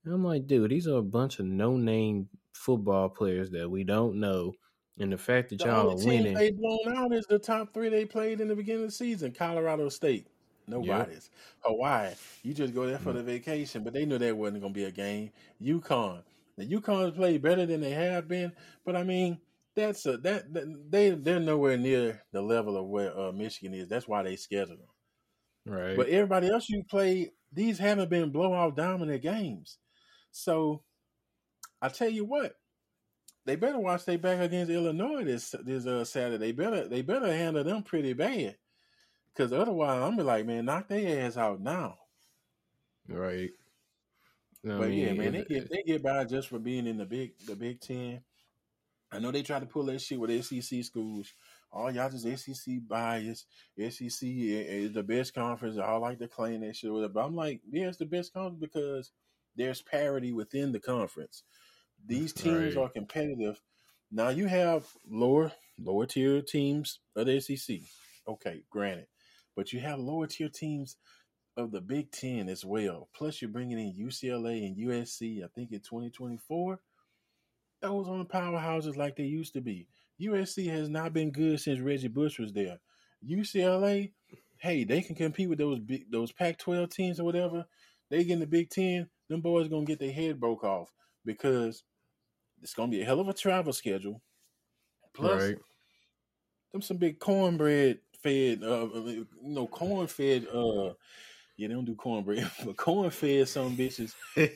[0.05, 4.19] And I'm like, dude, these are a bunch of no-name football players that we don't
[4.19, 4.53] know.
[4.99, 7.89] And the fact that the y'all are winning, they blown out is the top three
[7.89, 9.33] they played in the beginning of the season.
[9.33, 10.27] Colorado State,
[10.67, 11.31] nobody's.
[11.65, 11.73] Yep.
[11.73, 12.11] Hawaii,
[12.43, 13.19] you just go there for mm-hmm.
[13.19, 15.31] the vacation, but they knew that wasn't going to be a game.
[15.63, 16.23] UConn,
[16.59, 18.53] the UConn played better than they have been,
[18.85, 19.39] but I mean,
[19.75, 23.89] that's a that, that they they're nowhere near the level of where uh, Michigan is.
[23.89, 25.75] That's why they schedule them.
[25.75, 25.97] Right.
[25.97, 29.79] But everybody else you play, these haven't been blowout dominant games.
[30.31, 30.83] So
[31.81, 32.55] I tell you what,
[33.45, 36.39] they better watch their back against Illinois this this uh, Saturday.
[36.39, 38.57] They better they better handle them pretty bad,
[39.35, 41.99] because otherwise I'm be like, man, knock their ass out now.
[43.09, 43.51] Right.
[44.65, 46.99] No, but I mean, yeah, man, they get they get by just for being in
[46.99, 48.21] the big the Big Ten.
[49.11, 51.35] I know they try to pull that shit with SEC schools.
[51.71, 53.45] Oh, y'all just SEC bias.
[53.79, 55.77] SEC is the best conference.
[55.79, 56.91] I like to claim that shit.
[57.13, 59.13] But I'm like, yeah, it's the best conference because
[59.55, 61.43] there's parity within the conference.
[62.07, 62.85] These teams right.
[62.85, 63.61] are competitive.
[64.11, 67.79] Now you have lower lower tier teams of the SEC.
[68.29, 69.07] Okay, granted,
[69.57, 70.97] but you have lower tier teams
[71.57, 73.09] of the Big Ten as well.
[73.15, 75.45] Plus, you're bringing in UCLA and USC.
[75.45, 76.81] I think in 2024
[77.83, 79.89] those the powerhouses like they used to be.
[80.21, 82.79] USC has not been good since Reggie Bush was there.
[83.29, 84.13] UCLA,
[84.59, 87.67] hey, they can compete with those big, those Pac-12 teams or whatever.
[88.09, 90.93] They get in the Big Ten, them boys gonna get their head broke off
[91.25, 91.83] because
[92.63, 94.23] it's gonna be a hell of a travel schedule.
[95.15, 95.59] Plus, right.
[96.73, 100.47] them some big cornbread fed, uh, uh you know, corn fed.
[100.53, 100.93] Uh,
[101.57, 104.15] yeah, they don't do cornbread, but corn fed some bitches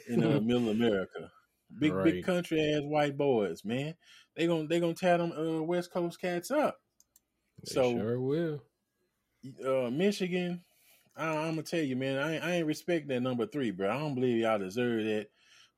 [0.08, 1.30] in uh, middle America.
[1.78, 2.04] Big right.
[2.04, 3.94] big country ass white boys, man.
[4.36, 6.78] They gonna they gonna tear them uh, West Coast cats up.
[7.64, 8.62] They so sure will.
[9.64, 10.62] Uh, Michigan,
[11.16, 12.18] I, am gonna tell you, man.
[12.18, 13.90] I, I ain't respect that number three, bro.
[13.90, 15.28] I don't believe y'all deserve that.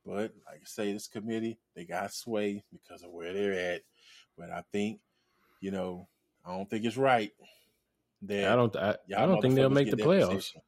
[0.05, 3.83] But like I say, this committee they got sway because of where they're at.
[4.37, 5.01] But I think,
[5.61, 6.09] you know,
[6.47, 7.33] I don't think it's right.
[8.23, 8.75] That I don't.
[8.77, 10.29] I, I don't think they'll make the playoffs.
[10.31, 10.63] Position.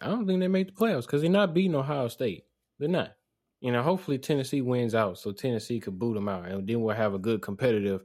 [0.00, 2.44] I don't think they make the playoffs because they're not beating Ohio State.
[2.78, 3.14] They're not.
[3.60, 6.94] You know, hopefully Tennessee wins out so Tennessee could boot them out, and then we'll
[6.94, 8.02] have a good competitive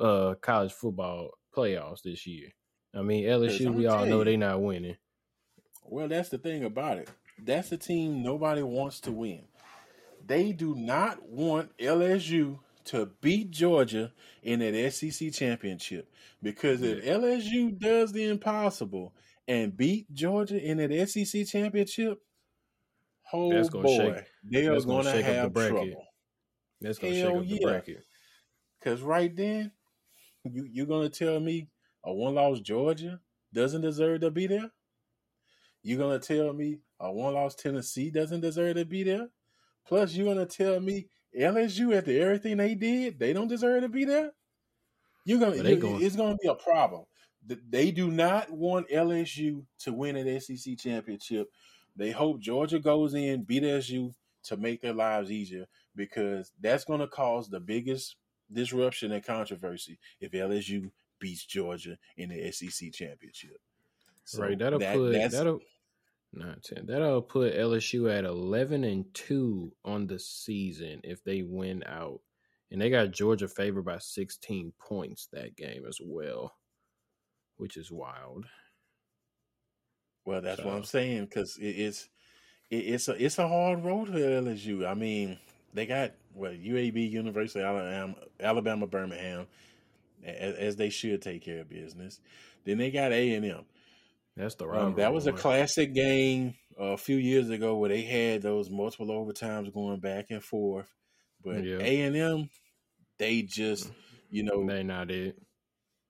[0.00, 2.48] uh, college football playoffs this year.
[2.94, 4.96] I mean, LSU, we all know they're not winning.
[5.84, 7.08] Well, that's the thing about it.
[7.38, 9.42] That's a team nobody wants to win.
[10.26, 14.12] They do not want LSU to beat Georgia
[14.42, 16.10] in that SEC championship
[16.42, 19.14] because if LSU does the impossible
[19.48, 22.20] and beat Georgia in that SEC championship,
[23.32, 26.06] Oh that's gonna boy, shake, they are gonna, gonna have trouble.
[26.80, 27.56] That's gonna Hell shake up yeah.
[27.58, 28.04] the bracket.
[28.84, 29.72] Cause right then,
[30.44, 31.68] you you're gonna tell me
[32.04, 33.18] a one loss Georgia
[33.52, 34.70] doesn't deserve to be there?
[35.82, 39.28] You're gonna tell me a one loss Tennessee doesn't deserve to be there?
[39.88, 41.06] Plus, you're gonna tell me
[41.38, 44.32] LSU after everything they did, they don't deserve to be there?
[45.24, 46.02] You're gonna, you, going.
[46.02, 47.04] it's gonna be a problem.
[47.68, 51.48] They do not want LSU to win an SEC championship
[51.96, 57.00] they hope Georgia goes in, beat SU to make their lives easier because that's going
[57.00, 58.16] to cause the biggest
[58.52, 63.58] disruption and controversy if LSU beats Georgia in the SEC championship.
[64.24, 65.60] So right, that'll that, put that'll
[66.36, 66.86] not ten.
[66.86, 72.20] That'll put LSU at eleven and two on the season if they win out,
[72.70, 76.54] and they got Georgia favored by sixteen points that game as well,
[77.56, 78.46] which is wild.
[80.24, 80.66] Well, that's so.
[80.66, 82.08] what I'm saying because it, it's
[82.70, 84.86] it, it's a it's a hard road for LSU.
[84.86, 85.38] I mean,
[85.72, 89.46] they got what UAB, University Alabama, Alabama Birmingham,
[90.24, 92.20] as, as, they should take care of business.
[92.64, 93.64] Then they got A and M.
[94.36, 98.42] That's the um, that was a classic game a few years ago where they had
[98.42, 100.92] those multiple overtimes going back and forth.
[101.42, 102.50] But A and M,
[103.18, 103.90] they just
[104.28, 105.36] you know they not it.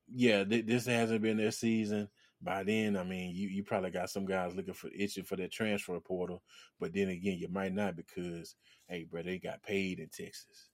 [0.09, 2.09] Yeah, th- this hasn't been their season.
[2.43, 5.53] By then, I mean you you probably got some guys looking for itching for that
[5.53, 6.43] transfer portal,
[6.81, 8.57] but then again, you might not because
[8.89, 10.69] hey, bro, they got paid in Texas.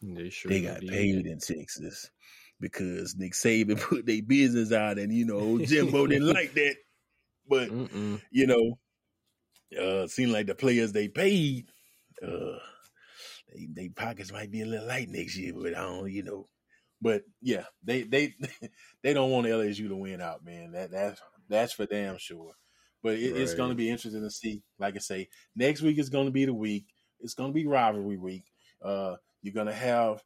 [0.00, 2.10] They sure they got paid in Texas
[2.60, 6.76] because Nick Saban put their business out, and you know Jimbo didn't like that.
[7.48, 8.20] But Mm-mm.
[8.30, 8.78] you know,
[9.80, 11.66] uh, seemed like the players they paid,
[12.22, 12.58] uh,
[13.52, 16.48] they they pockets might be a little light next year, but I don't, you know.
[17.00, 18.34] But yeah, they they
[19.02, 20.72] they don't want LSU to win out, man.
[20.72, 22.52] That that's that's for damn sure.
[23.02, 23.40] But it, right.
[23.40, 24.62] it's going to be interesting to see.
[24.78, 26.86] Like I say, next week is going to be the week.
[27.20, 28.44] It's going to be rivalry week.
[28.82, 30.22] Uh, you're going to have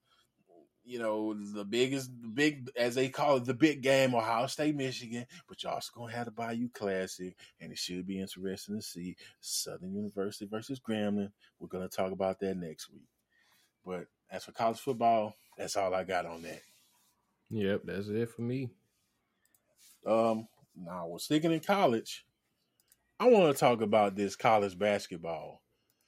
[0.90, 4.74] you know, the biggest, the big, as they call it, the big game, Ohio State,
[4.74, 5.24] Michigan.
[5.48, 8.82] But you're also going to have the Bayou Classic, and it should be interesting to
[8.82, 11.30] see Southern University versus Grambling.
[11.60, 13.06] We're going to talk about that next week.
[13.86, 16.62] But as for college football, that's all I got on that.
[17.50, 18.70] Yep, that's it for me.
[20.04, 22.26] Um, now we're sticking in college.
[23.20, 25.62] I want to talk about this college basketball.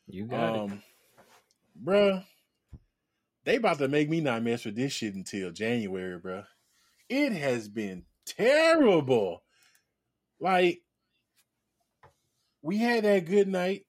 [0.08, 2.24] You got um, it, bruh
[3.44, 6.44] they about to make me not mess with this shit until January, bro.
[7.08, 9.42] It has been terrible.
[10.40, 10.82] Like
[12.62, 13.84] we had that good night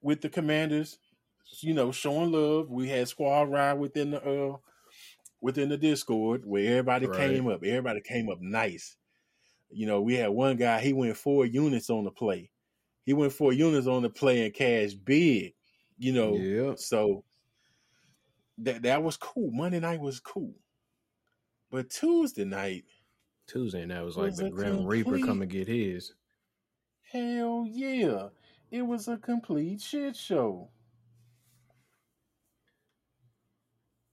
[0.00, 0.98] with the commanders,
[1.60, 2.70] you know, showing love.
[2.70, 4.56] We had squad ride within the uh
[5.40, 7.18] within the Discord where everybody right.
[7.18, 7.62] came up.
[7.62, 8.96] Everybody came up nice.
[9.70, 12.50] You know, we had one guy, he went four units on the play.
[13.04, 15.54] He went four units on the play and cash big.
[15.98, 16.74] You know, yeah.
[16.76, 17.24] so
[18.58, 19.50] that that was cool.
[19.50, 20.54] Monday night was cool,
[21.70, 22.84] but Tuesday night,
[23.46, 26.14] Tuesday night was like was the Grim complete, Reaper come and get his.
[27.10, 28.28] Hell yeah,
[28.70, 30.68] it was a complete shit show.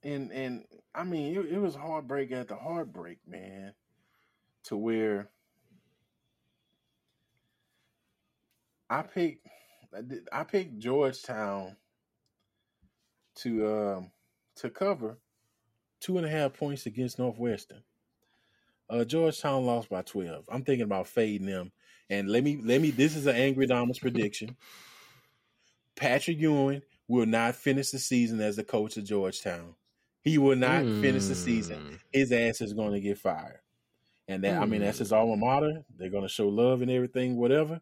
[0.02, 3.72] And and I mean, it, it was heartbreak at the heartbreak, man,
[4.64, 5.30] to where
[8.90, 9.46] I picked
[10.32, 11.76] I picked Georgetown
[13.36, 14.10] to um
[14.56, 15.18] to cover
[16.00, 17.82] two and a half points against Northwestern.
[18.90, 20.44] Uh, Georgetown lost by twelve.
[20.48, 21.72] I'm thinking about fading them.
[22.10, 22.90] And let me let me.
[22.90, 24.56] This is an angry Domus prediction.
[25.96, 29.74] Patrick Ewing will not finish the season as the coach of Georgetown.
[30.22, 31.00] He will not mm.
[31.00, 31.78] finish the season.
[31.78, 31.94] Hmm.
[32.12, 33.60] His ass is going to get fired.
[34.28, 34.62] And that mm.
[34.62, 35.16] I mean that's his hmm.
[35.16, 35.82] alma mater.
[35.96, 37.80] They're going to show love and everything, whatever.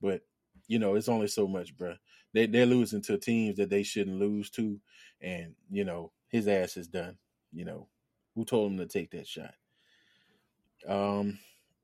[0.00, 0.22] But
[0.68, 1.94] you know it's only so much, bro.
[2.32, 4.78] They they're losing to teams that they shouldn't lose to,
[5.20, 7.16] and you know his ass is done.
[7.52, 7.88] You know,
[8.34, 9.54] who told him to take that shot?
[10.86, 11.38] Um,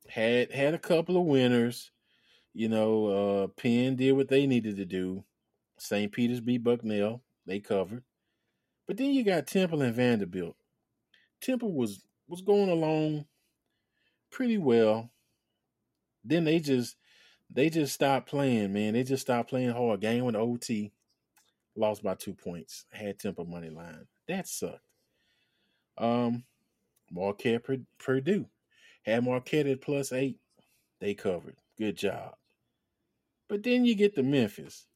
[0.09, 1.91] had had a couple of winners.
[2.55, 5.25] You know, uh, Penn did what they needed to do.
[5.79, 6.11] St.
[6.11, 7.23] Peter's beat Bucknell.
[7.47, 8.03] They covered.
[8.87, 10.57] But then you got Temple and Vanderbilt.
[11.41, 13.27] Temple was was going along
[14.31, 15.11] pretty well.
[16.25, 16.97] Then they just
[17.51, 18.95] they just stopped playing, man.
[18.95, 20.01] They just stopped playing hard.
[20.01, 20.93] Game with OT.
[21.77, 22.87] Lost by two points.
[22.91, 24.07] Had Temple money line.
[24.29, 24.81] That sucked.
[25.99, 26.45] Um,
[27.11, 27.65] Marquette,
[27.99, 28.47] Purdue
[29.07, 30.39] had Marquette at plus eight.
[31.01, 31.57] They covered.
[31.79, 32.35] Good job.
[33.49, 34.87] But then you get to Memphis.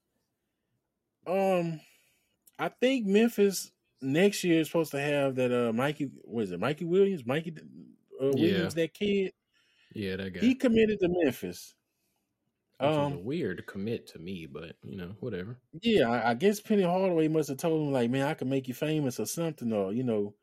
[1.26, 1.80] Um,
[2.58, 3.70] I think Memphis
[4.02, 5.52] next year is supposed to have that.
[5.52, 7.24] Uh, Mikey, was it Mikey Williams?
[7.24, 7.54] Mikey
[8.20, 8.82] uh, Williams, yeah.
[8.82, 9.32] that kid.
[9.94, 10.40] Yeah, that guy.
[10.40, 11.74] He committed to Memphis.
[12.80, 15.58] Um, weird commit to me, but you know, whatever.
[15.82, 18.68] Yeah, I, I guess Penny Hardaway must have told him like, "Man, I can make
[18.68, 20.34] you famous or something," or you know.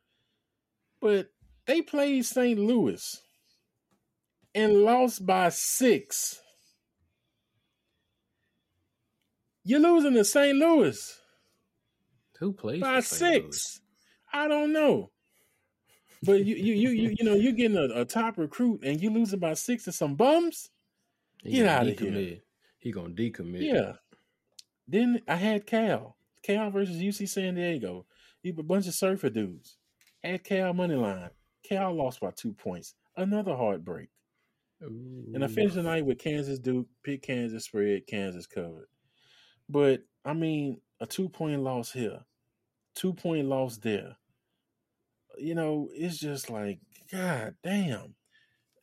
[1.02, 1.32] But
[1.65, 2.60] they played St.
[2.60, 3.21] Louis
[4.54, 6.39] and lost by six.
[9.63, 10.58] You're losing to St.
[10.58, 11.19] Louis.
[12.39, 13.32] Who plays by six?
[13.32, 13.82] Louis?
[14.32, 15.12] I don't know.
[16.23, 19.09] But you, you, you, you, you know, you're getting a, a top recruit and you
[19.09, 20.70] losing by six to some bums.
[21.43, 22.39] He Get out of here.
[22.77, 23.61] He gonna decommit.
[23.61, 23.93] Yeah.
[24.88, 26.15] Then I had Cal.
[26.43, 28.05] Cal versus UC San Diego.
[28.43, 29.77] You a bunch of surfer dudes.
[30.23, 31.29] Had Cal money line.
[31.63, 32.95] Cal lost by two points.
[33.15, 34.09] Another heartbreak.
[34.83, 35.31] Ooh.
[35.33, 38.88] And I finished the night with Kansas Duke, pick Kansas spread, Kansas covered.
[39.67, 42.19] But I mean, a two point loss here,
[42.95, 44.15] two point loss there.
[45.38, 46.79] You know, it's just like,
[47.11, 48.15] God damn.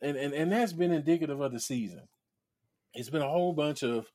[0.01, 2.07] And and, and that's been indicative of the season.
[2.95, 4.07] It's been a whole bunch of,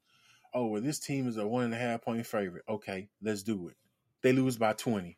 [0.55, 2.65] oh, well, this team is a one and a half point favorite.
[2.69, 3.77] Okay, let's do it.
[4.23, 5.17] They lose by 20.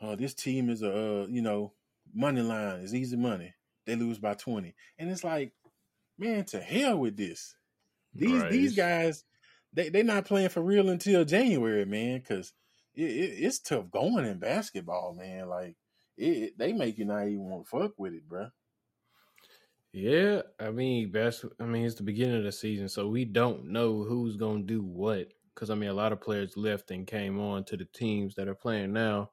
[0.00, 1.72] Uh, this team is a, uh, you know,
[2.14, 3.54] money line is easy money.
[3.86, 4.74] They lose by 20.
[4.98, 5.52] And it's like,
[6.18, 7.54] man, to hell with this.
[8.14, 8.50] These Right.
[8.50, 9.24] these guys,
[9.72, 12.18] they they not playing for real until January, man.
[12.18, 12.52] Because
[12.94, 15.48] it, it, it's tough going in basketball, man.
[15.48, 15.76] Like
[16.16, 18.48] it, it- they make you not even want to fuck with it, bro.
[19.96, 21.46] Yeah, I mean, best.
[21.58, 24.82] I mean, it's the beginning of the season, so we don't know who's gonna do
[24.82, 25.28] what.
[25.54, 28.46] Because I mean, a lot of players left and came on to the teams that
[28.46, 29.30] are playing now.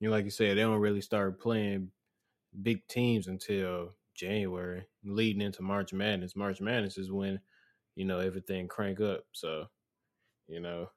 [0.00, 1.92] You know, like you said, they don't really start playing
[2.60, 6.34] big teams until January, leading into March Madness.
[6.34, 7.38] March Madness is when
[7.94, 9.20] you know everything crank up.
[9.30, 9.66] So,
[10.48, 10.90] you know,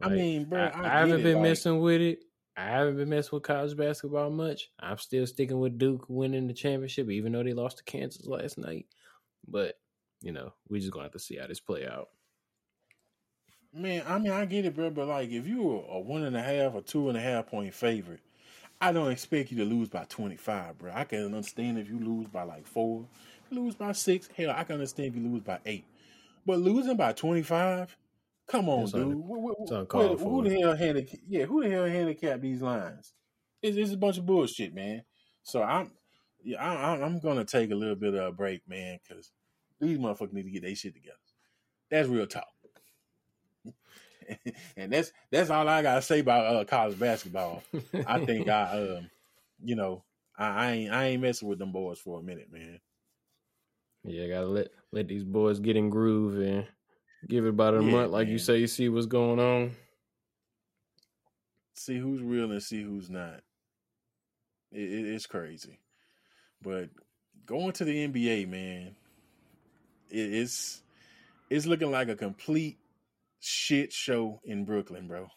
[0.00, 2.20] I mean, bro, I, I, I haven't it, been like- messing with it.
[2.56, 4.70] I haven't been messing with college basketball much.
[4.78, 8.58] I'm still sticking with Duke winning the championship, even though they lost to Kansas last
[8.58, 8.86] night.
[9.48, 9.78] But
[10.20, 12.08] you know, we just gonna have to see how this play out.
[13.74, 16.36] Man, I mean, I get it, bro, but like, if you were a one and
[16.36, 18.20] a half or two and a half point favorite,
[18.80, 20.92] I don't expect you to lose by twenty five, bro.
[20.94, 23.06] I can understand if you lose by like four,
[23.50, 24.28] lose by six.
[24.36, 25.86] Hell, I can understand if you lose by eight,
[26.44, 27.96] but losing by twenty five,
[28.52, 29.02] come on, It's dude.
[29.02, 31.20] un- Wh- wh- it's wh- uncalled who the hell handicap?
[31.26, 33.14] Yeah, who the hell handicapped these lines?
[33.62, 35.04] It's, it's a bunch of bullshit, man.
[35.42, 35.90] So I'm,
[36.44, 39.32] yeah, I, I'm gonna take a little bit of a break, man, because
[39.80, 41.16] these motherfuckers need to get their shit together.
[41.90, 42.46] That's real talk.
[44.76, 47.62] and that's that's all I gotta say about uh, college basketball.
[48.06, 48.62] I think I,
[48.98, 49.10] um,
[49.64, 50.04] you know,
[50.38, 52.80] I, I ain't I ain't messing with them boys for a minute, man.
[54.04, 56.66] yeah, I gotta let let these boys get in groove and
[57.28, 58.58] give it about a Yeah, month, like you say.
[58.58, 59.72] You see what's going on.
[61.74, 63.42] See who's real and see who's not.
[64.72, 65.80] It, it, it's crazy,
[66.62, 66.90] but
[67.46, 68.96] going to the NBA, man,
[70.10, 70.82] it, it's
[71.50, 72.78] it's looking like a complete
[73.40, 75.28] shit show in Brooklyn, bro.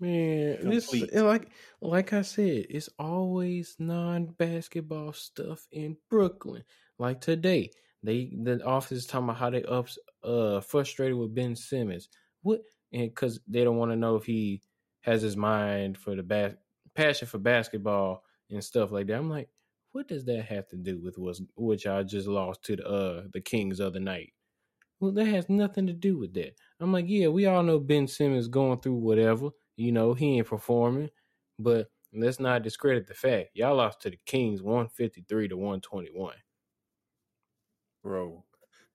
[0.00, 1.10] Man, this Complete.
[1.12, 1.48] and like
[1.80, 6.64] like I said, it's always non basketball stuff in Brooklyn.
[6.98, 7.70] Like today,
[8.02, 12.08] they the office is talking about how they ups uh frustrated with Ben Simmons.
[12.42, 12.60] What
[12.92, 14.62] and because they don't want to know if he
[15.02, 16.54] has his mind for the bas-
[16.94, 19.18] passion for basketball and stuff like that.
[19.18, 19.48] I'm like,
[19.92, 21.16] what does that have to do with
[21.54, 24.32] what y'all just lost to the uh the Kings other night?
[25.00, 26.54] Well, that has nothing to do with that.
[26.80, 29.50] I'm like, yeah, we all know Ben Simmons going through whatever.
[29.76, 31.10] You know, he ain't performing,
[31.58, 36.34] but let's not discredit the fact y'all lost to the Kings 153 to 121.
[38.02, 38.44] bro.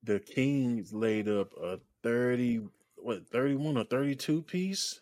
[0.03, 2.61] The Kings laid up a thirty,
[2.97, 4.99] what thirty one or thirty two piece.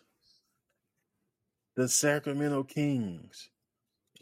[1.74, 3.48] The Sacramento Kings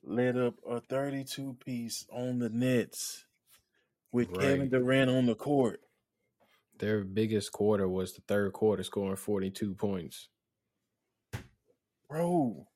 [0.03, 3.26] laid up a thirty two piece on the Nets
[4.12, 5.81] with Kevin Durant on the court,
[6.78, 10.28] Their biggest quarter was the third quarter, scoring 42 points.
[12.09, 12.66] bro.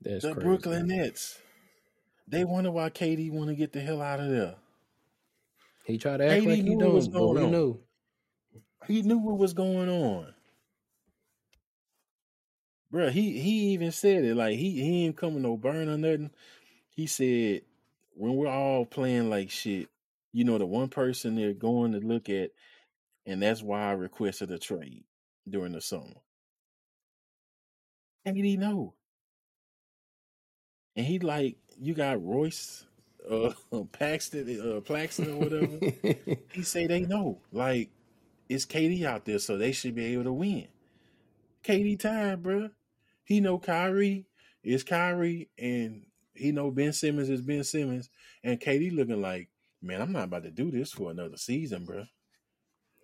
[0.00, 0.44] That's the crazy.
[0.44, 1.38] Brooklyn Nets.
[2.28, 4.56] They wonder why KD want to get the hell out of there.
[5.86, 7.52] He tried to act KD like he knew what was don't, but going on.
[7.52, 7.80] know.
[8.88, 10.34] He knew what was going on.
[12.92, 16.30] Bruh, he he even said it like he he ain't coming no burn or nothing.
[16.90, 17.62] He said
[18.14, 19.88] when we're all playing like shit,
[20.32, 22.50] you know, the one person they're going to look at,
[23.24, 25.04] and that's why I requested a trade
[25.48, 26.20] during the summer.
[28.24, 28.94] And he know.
[30.96, 32.86] And he like, you got Royce,
[33.30, 33.52] uh,
[33.92, 35.78] Paxton, uh, Plaxton or whatever.
[36.52, 37.38] he say they know.
[37.52, 37.90] Like,
[38.48, 40.68] it's KD out there, so they should be able to win.
[41.64, 42.70] KD time, bruh.
[43.24, 44.26] He know Kyrie
[44.62, 48.08] is Kyrie, and he know Ben Simmons is Ben Simmons,
[48.44, 49.48] and KD looking like,
[49.82, 52.08] man, I'm not about to do this for another season, bruh.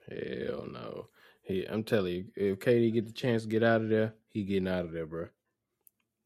[0.09, 1.09] Hell no.
[1.43, 4.45] He, I'm telling you, if KD get the chance to get out of there, he
[4.45, 5.27] getting out of there, bro.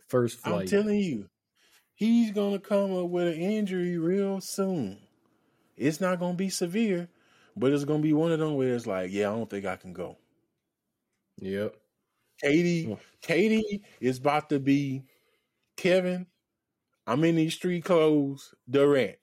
[0.09, 0.63] First flight.
[0.63, 1.29] I'm telling you,
[1.97, 4.99] he's gonna come up with an injury real soon.
[5.77, 7.09] It's not gonna be severe,
[7.57, 9.77] but it's gonna be one of them where it's like, yeah, I don't think I
[9.77, 10.17] can go.
[11.39, 11.75] Yep.
[12.41, 15.03] Katie, Katie is about to be
[15.77, 16.27] Kevin.
[17.07, 18.55] I'm in these street clothes.
[18.69, 19.17] Durant.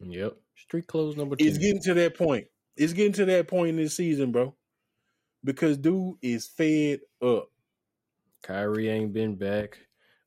[0.00, 0.36] Yep.
[0.56, 1.44] Street clothes number two.
[1.46, 2.46] It's getting to that point.
[2.76, 4.54] It's getting to that point in this season, bro.
[5.44, 7.48] Because dude is fed up.
[8.42, 9.78] Kyrie ain't been back.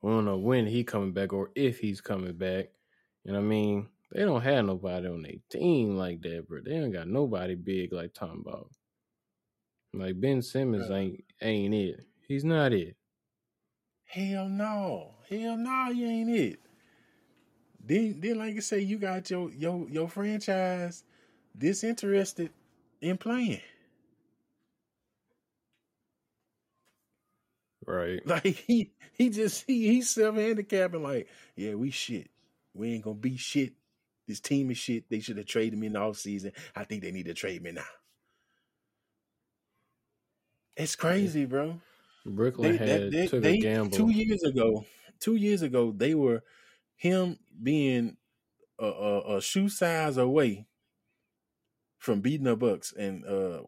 [0.06, 2.68] We don't know when he coming back or if he's coming back.
[3.24, 3.88] You know what I mean?
[4.12, 6.60] They don't have nobody on their team like that, bro.
[6.64, 8.70] They don't got nobody big like Tom about.
[9.96, 12.06] Like Ben Simmons ain't ain't it.
[12.28, 12.96] He's not it.
[14.06, 15.16] Hell no.
[15.28, 16.60] Hell no, you ain't it.
[17.84, 21.04] Then then like I say, you got your your your franchise
[21.58, 22.52] disinterested
[23.02, 23.62] in playing.
[27.86, 28.22] Right.
[28.28, 32.30] Like he he just he he's self handicapping like, yeah, we shit.
[32.74, 33.74] We ain't gonna be shit
[34.28, 35.10] This team is shit.
[35.10, 36.52] They should have traded me in the offseason.
[36.76, 37.84] I think they need to trade me now.
[40.76, 41.80] It's crazy, bro.
[42.26, 43.98] Brooklyn They, had they, took they a gamble.
[43.98, 44.86] two years ago,
[45.20, 46.44] two years ago, they were
[46.96, 48.18] him being
[48.80, 50.66] a, a, a shoe size away
[51.98, 53.62] from beating the Bucks and uh,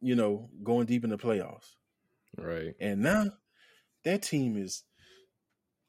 [0.00, 1.74] you know going deep in the playoffs.
[2.36, 2.74] Right.
[2.80, 3.24] And now
[4.06, 4.84] that team is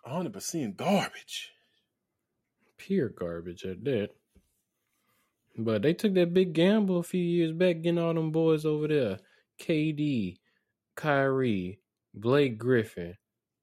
[0.03, 1.51] 100 percent garbage.
[2.77, 4.09] Pure garbage at that.
[5.57, 8.87] But they took that big gamble a few years back, getting all them boys over
[8.87, 9.19] there.
[9.59, 10.37] KD,
[10.95, 11.79] Kyrie,
[12.13, 13.15] Blake Griffin.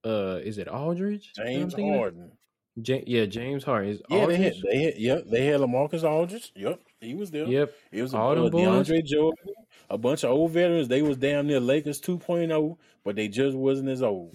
[0.04, 1.32] Uh, is it Aldridge?
[1.36, 1.74] James?
[1.74, 2.32] Harden.
[2.76, 3.90] Ja- yeah, James Harden.
[3.90, 6.52] Is Yeah, they had, they had, yep, they had Lamarcus Aldridge.
[6.56, 7.46] Yep, he was there.
[7.46, 7.72] Yep.
[7.92, 8.88] It was All them uh, boys.
[8.88, 9.53] DeAndre Jordan,
[9.90, 10.88] a bunch of old veterans.
[10.88, 14.34] They was damn near Lakers 2.0, but they just wasn't as old.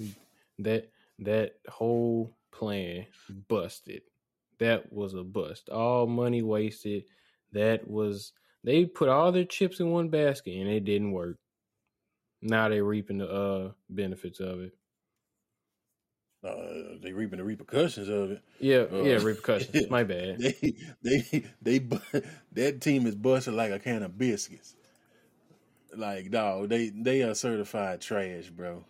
[0.60, 0.90] That
[1.20, 3.06] that whole plan
[3.48, 4.02] busted.
[4.60, 5.70] That was a bust.
[5.70, 7.04] All money wasted.
[7.54, 8.34] That was
[8.64, 11.38] they put all their chips in one basket and it didn't work.
[12.42, 14.74] Now they reaping the uh benefits of it.
[16.42, 18.42] Uh, they reaping the repercussions of it.
[18.62, 19.90] Yeah, Uh, yeah, repercussions.
[19.90, 20.38] My bad.
[21.02, 21.24] They,
[21.62, 21.80] they, they,
[22.54, 24.76] that team is busted like a can of biscuits.
[25.96, 28.86] Like, dog, they, they are certified trash, bro.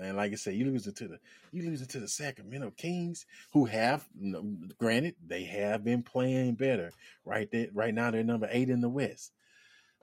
[0.00, 1.18] And like I said, you losing to the,
[1.52, 4.06] you losing to the Sacramento Kings, who have,
[4.78, 6.92] granted, they have been playing better.
[7.24, 9.32] Right there, right now they're number eight in the West.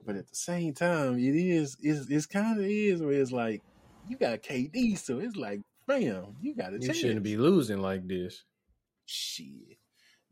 [0.04, 3.62] But at the same time, it is, it's, it's kind of is where it's like,
[4.08, 6.98] you got KD, so it's like, bam, you got a You chance.
[6.98, 8.42] shouldn't be losing like this.
[9.06, 9.78] Shit,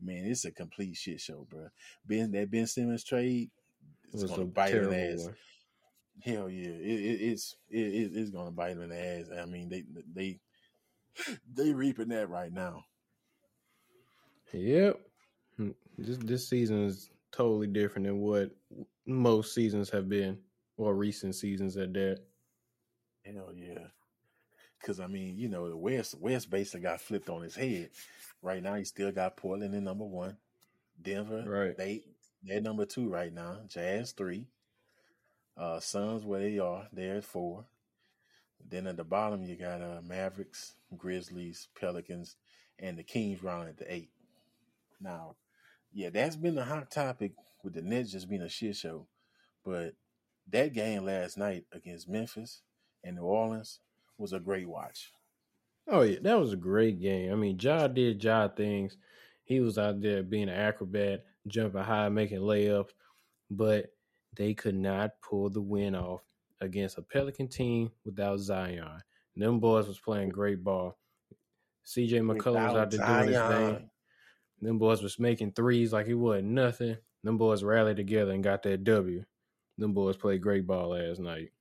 [0.01, 1.67] man, it's a complete shit show, bro.
[2.05, 3.49] Ben that Ben Simmons trade
[4.11, 5.25] It is was gonna a bite in the terrible ass.
[5.25, 5.35] one.
[6.21, 9.25] Hell yeah, it, it, it's it, it, it's gonna bite them in the ass.
[9.41, 9.83] I mean, they
[10.13, 10.39] they
[11.53, 12.85] they reaping that right now.
[14.53, 14.99] Yep.
[15.97, 18.51] This this season is totally different than what
[19.05, 20.37] most seasons have been,
[20.77, 22.19] or recent seasons at that.
[23.25, 23.87] Hell yeah,
[24.79, 27.89] because I mean, you know, the West West basically got flipped on his head.
[28.41, 30.37] Right now, he still got Portland in number one,
[31.01, 31.77] Denver Right.
[31.77, 32.03] they
[32.43, 33.59] they're number two right now.
[33.67, 34.47] Jazz three,
[35.57, 37.65] uh, Suns where they are, they're at four.
[38.69, 42.37] Then at the bottom, you got uh, Mavericks, Grizzlies, Pelicans,
[42.79, 44.09] and the Kings round at the eight.
[45.01, 45.35] Now,
[45.91, 47.33] yeah, that's been a hot topic
[47.63, 49.07] with the Nets just being a shit show.
[49.65, 49.95] But
[50.51, 52.61] that game last night against Memphis
[53.03, 53.79] and New Orleans
[54.17, 55.11] was a great watch.
[55.87, 57.31] Oh yeah, that was a great game.
[57.31, 58.97] I mean, Ja did Ja things.
[59.43, 62.91] He was out there being an acrobat, jumping high, making layups,
[63.51, 63.91] but
[64.35, 66.21] they could not pull the win off
[66.61, 69.01] against a Pelican team without Zion.
[69.35, 70.97] Them boys was playing great ball.
[71.85, 73.89] CJ McCollum was out there doing his thing.
[74.61, 76.97] Them boys was making threes like it wasn't nothing.
[77.23, 79.23] Them boys rallied together and got that W.
[79.77, 81.51] Them boys played great ball last night.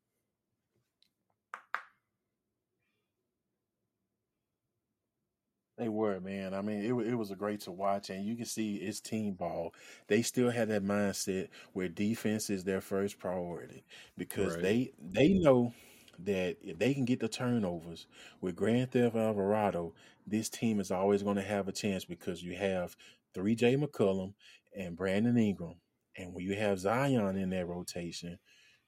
[5.83, 6.55] They were, man.
[6.55, 9.35] I mean, it, it was a great to watch, and you can see it's team
[9.35, 9.74] ball.
[10.07, 13.85] They still had that mindset where defense is their first priority
[14.16, 14.62] because Right.
[14.62, 15.74] they they know
[16.20, 18.07] that if they can get the turnovers
[18.41, 19.95] with Grand Theft Alvarado,
[20.26, 22.97] this team is always going to have a chance because you have
[23.35, 24.35] three J McCollum
[24.76, 25.80] and Brandon Ingram,
[26.16, 28.39] and when you have Zion in that rotation,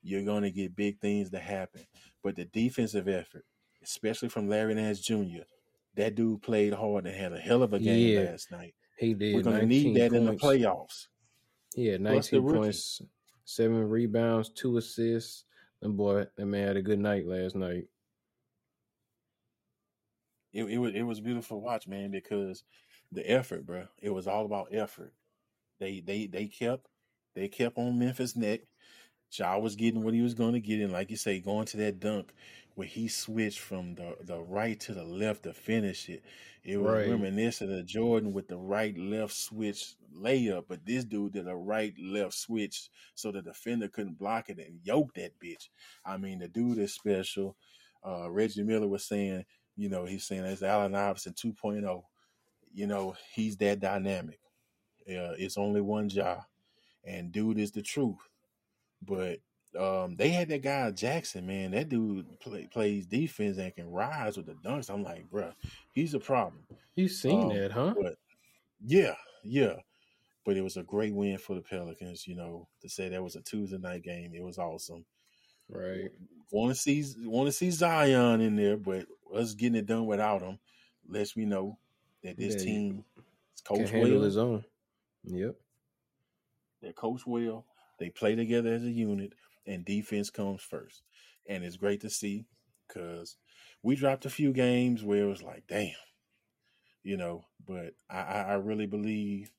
[0.03, 1.86] you're going to get big things to happen.
[2.22, 3.45] But the defensive effort,
[3.82, 5.47] especially from Larry Nance Jr.
[5.97, 8.30] That dude played hard and had a hell of a game Yeah.
[8.30, 8.74] last night.
[8.99, 9.34] He did.
[9.34, 11.07] We're going to need that in the playoffs.
[11.74, 13.03] He had Plus the 19 points,
[13.45, 15.45] seven rebounds, two assists.
[15.82, 17.84] And boy, that man had a good night last night.
[20.53, 22.62] It, it was it was beautiful watch, man, because
[23.11, 23.86] the effort, bro.
[24.01, 25.12] It was all about effort.
[25.80, 26.86] They they they kept
[27.34, 28.61] they kept on Memphis' neck.
[29.39, 31.76] Ja was getting what he was going to get, and like you say, going to
[31.78, 32.32] that dunk
[32.74, 36.22] where he switched from the the right to the left to finish it.
[36.64, 37.09] It was Right.
[37.09, 41.95] reminiscent of Jordan with the right left switch layup, but this dude did a right
[41.99, 45.68] left switch so the defender couldn't block it and yoke that bitch.
[46.05, 47.57] I mean, the dude is special.
[48.07, 49.45] Uh, Reggie Miller was saying,
[49.76, 52.03] you know, he's saying it's Allen Iverson 2.0.
[52.72, 54.41] You know, he's that dynamic.
[55.09, 56.41] Uh, it's only one job,
[57.05, 58.16] and dude is the truth.
[59.07, 59.38] But
[59.78, 61.72] um, they had that guy Jackson, man.
[61.72, 64.90] That dude play, plays defense and can rise with the dunks.
[64.90, 65.52] I'm like, bruh,
[65.92, 66.64] he's a problem.
[66.94, 67.94] You've seen Um, that, huh?
[68.00, 68.16] But
[68.84, 69.76] yeah, yeah.
[70.44, 72.26] But it was a great win for the Pelicans.
[72.28, 75.05] You know, to say that was a Tuesday night game, it was awesome.
[75.68, 76.11] Right.
[76.52, 80.42] Want to see want to see Zion in there, but us getting it done without
[80.42, 80.59] him
[81.09, 81.78] lets me know
[82.22, 83.05] that this Yeah, team
[83.55, 84.22] is Can handle well.
[84.22, 84.64] his own.
[85.24, 85.57] Yep.
[86.82, 87.64] They coach well.
[87.99, 89.32] They play together as a unit,
[89.66, 91.03] and defense comes first.
[91.49, 92.47] And it's great to see
[92.88, 93.36] because
[93.82, 95.90] we dropped a few games where it was like, damn,
[97.03, 97.45] you know.
[97.66, 99.51] But I, I really believe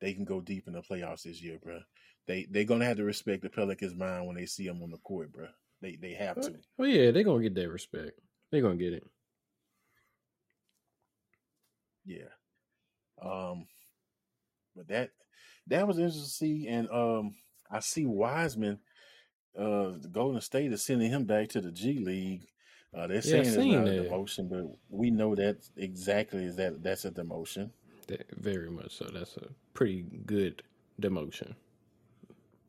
[0.00, 1.80] they can go deep in the playoffs this year, bro.
[2.26, 4.98] They they're gonna have to respect the Pelicans' mind when they see them on the
[4.98, 5.46] court, bro.
[5.82, 6.54] They they have to.
[6.78, 8.18] Oh yeah, they're gonna get that respect.
[8.50, 9.06] They're gonna get it.
[12.04, 12.28] Yeah.
[13.22, 13.66] Um,
[14.76, 15.10] but that
[15.68, 17.34] that was interesting to see, and um,
[17.74, 18.78] I see Wiseman.
[19.58, 22.46] Uh, Golden State is sending him back to the G League.
[22.96, 23.98] Uh, they're saying it's not that.
[23.98, 27.70] a demotion, but we know that exactly is that that's a demotion.
[28.36, 29.06] Very much so.
[29.12, 30.62] That's a pretty good
[31.02, 31.54] demotion.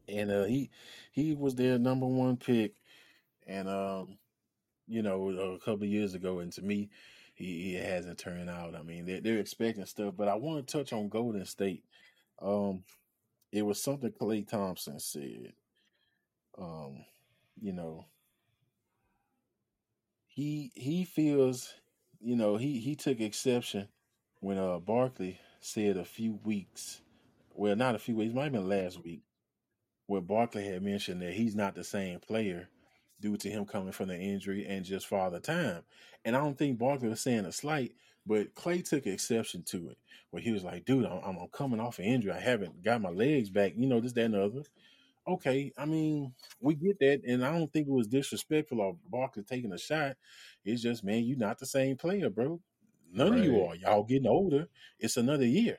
[0.07, 0.71] And uh, he
[1.11, 2.73] he was their number one pick,
[3.45, 4.17] and um,
[4.87, 6.89] you know, a couple years ago, and to me,
[7.35, 8.75] he, he hasn't turned out.
[8.75, 11.83] I mean, they're, they're expecting stuff, but I want to touch on Golden State.
[12.41, 12.83] Um,
[13.55, 15.53] it was something Klay Thompson said.
[16.57, 17.05] Um,
[17.59, 18.05] you know,
[20.27, 21.73] he he feels,
[22.19, 23.87] you know, he he took exception
[24.41, 27.01] when uh Barkley said a few weeks,
[27.53, 29.23] well, not a few weeks, might have been last week,
[30.07, 32.69] where Barkley had mentioned that he's not the same player
[33.21, 35.83] due to him coming from the injury and just father time.
[36.25, 37.93] And I don't think Barkley was saying a slight,
[38.25, 39.97] but Klay took exception to it,
[40.31, 42.31] where he was like, dude, I'm, I'm coming off an injury.
[42.31, 44.63] I haven't got my legs back, you know, this, that, and the other.
[45.27, 49.43] Okay, I mean, we get that, and I don't think it was disrespectful of Barkley
[49.43, 50.17] taking a shot.
[50.63, 52.61] It's just, man, you're not the same player, bro.
[53.11, 53.39] None right.
[53.39, 53.75] of you are.
[53.75, 54.67] Y'all getting older.
[54.99, 55.77] It's another year.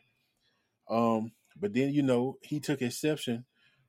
[0.88, 3.44] Um, but then you know he took exception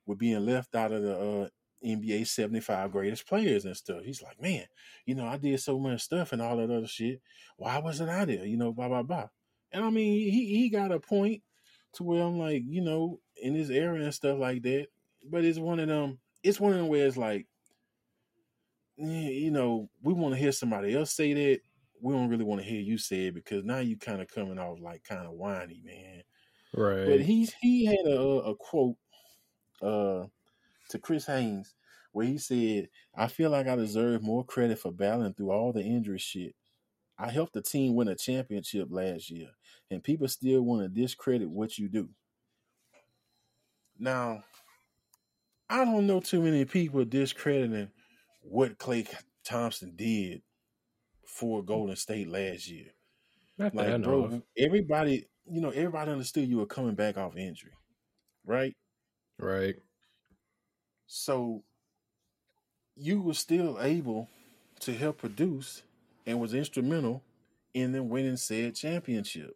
[0.05, 1.47] with being left out of the uh,
[1.85, 4.03] NBA 75 greatest players and stuff.
[4.03, 4.65] He's like, man,
[5.05, 7.21] you know, I did so much stuff and all that other shit.
[7.57, 8.45] Why wasn't I there?
[8.45, 9.27] You know, blah, blah, blah.
[9.71, 11.43] And I mean, he, he got a point
[11.93, 14.87] to where I'm like, you know, in his era and stuff like that.
[15.29, 17.47] But it's one of them, it's one of them where it's like,
[18.97, 21.59] you know, we want to hear somebody else say that.
[22.01, 24.59] We don't really want to hear you say it because now you kind of coming
[24.59, 26.23] off like kind of whiny, man.
[26.75, 27.07] Right.
[27.07, 28.97] But he's he had a, a quote
[29.81, 30.25] uh
[30.89, 31.75] to Chris Haynes
[32.11, 35.83] where he said, I feel like I deserve more credit for battling through all the
[35.83, 36.55] injury shit.
[37.19, 39.49] I helped the team win a championship last year,
[39.91, 42.09] and people still want to discredit what you do.
[43.99, 44.43] Now,
[45.69, 47.89] I don't know too many people discrediting
[48.41, 49.07] what Klay
[49.43, 50.41] Thompson did
[51.25, 52.87] for Golden State last year.
[53.57, 54.43] Not like, bro, of.
[54.57, 57.73] everybody, you know, everybody understood you were coming back off injury,
[58.45, 58.75] right?
[59.39, 59.75] Right.
[61.07, 61.63] So
[62.95, 64.27] you were still able
[64.81, 65.83] to help produce
[66.25, 67.23] and was instrumental
[67.73, 69.55] in them winning said championship.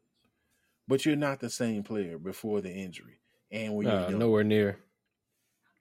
[0.88, 3.20] But you're not the same player before the injury.
[3.52, 4.80] And when you're nowhere near.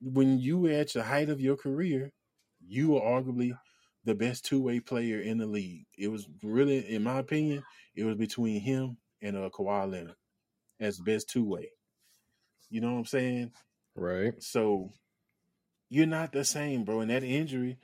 [0.03, 2.13] When you were at the height of your career,
[2.67, 3.57] you were arguably
[4.05, 5.87] the best two way player in the league.
[5.97, 7.63] It was really, in my opinion,
[7.95, 10.17] it was between him and uh, Kawhi Leonard
[10.81, 11.71] as best two way.
[12.71, 13.53] You know what I'm saying?
[13.95, 14.33] Right.
[14.43, 14.93] So
[15.91, 17.01] you're not the same, bro.
[17.01, 17.77] And that injury,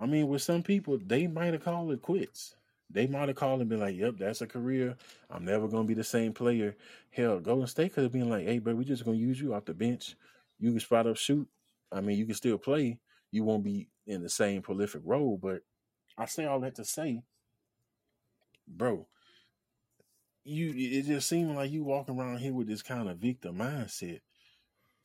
[0.00, 2.56] I mean, with some people, they might have called it quits.
[2.90, 4.96] They might have called and been like, "Yep, that's a career.
[5.28, 6.76] I'm never gonna be the same player."
[7.10, 9.64] Hell, Golden State could have been like, "Hey, bro, we're just gonna use you off
[9.64, 10.16] the bench.
[10.58, 11.48] You can spot up, shoot.
[11.92, 13.00] I mean, you can still play.
[13.30, 15.62] You won't be in the same prolific role." But
[16.16, 17.22] I say all that to say,
[18.66, 19.06] bro,
[20.44, 24.20] you it just seemed like you walking around here with this kind of victim mindset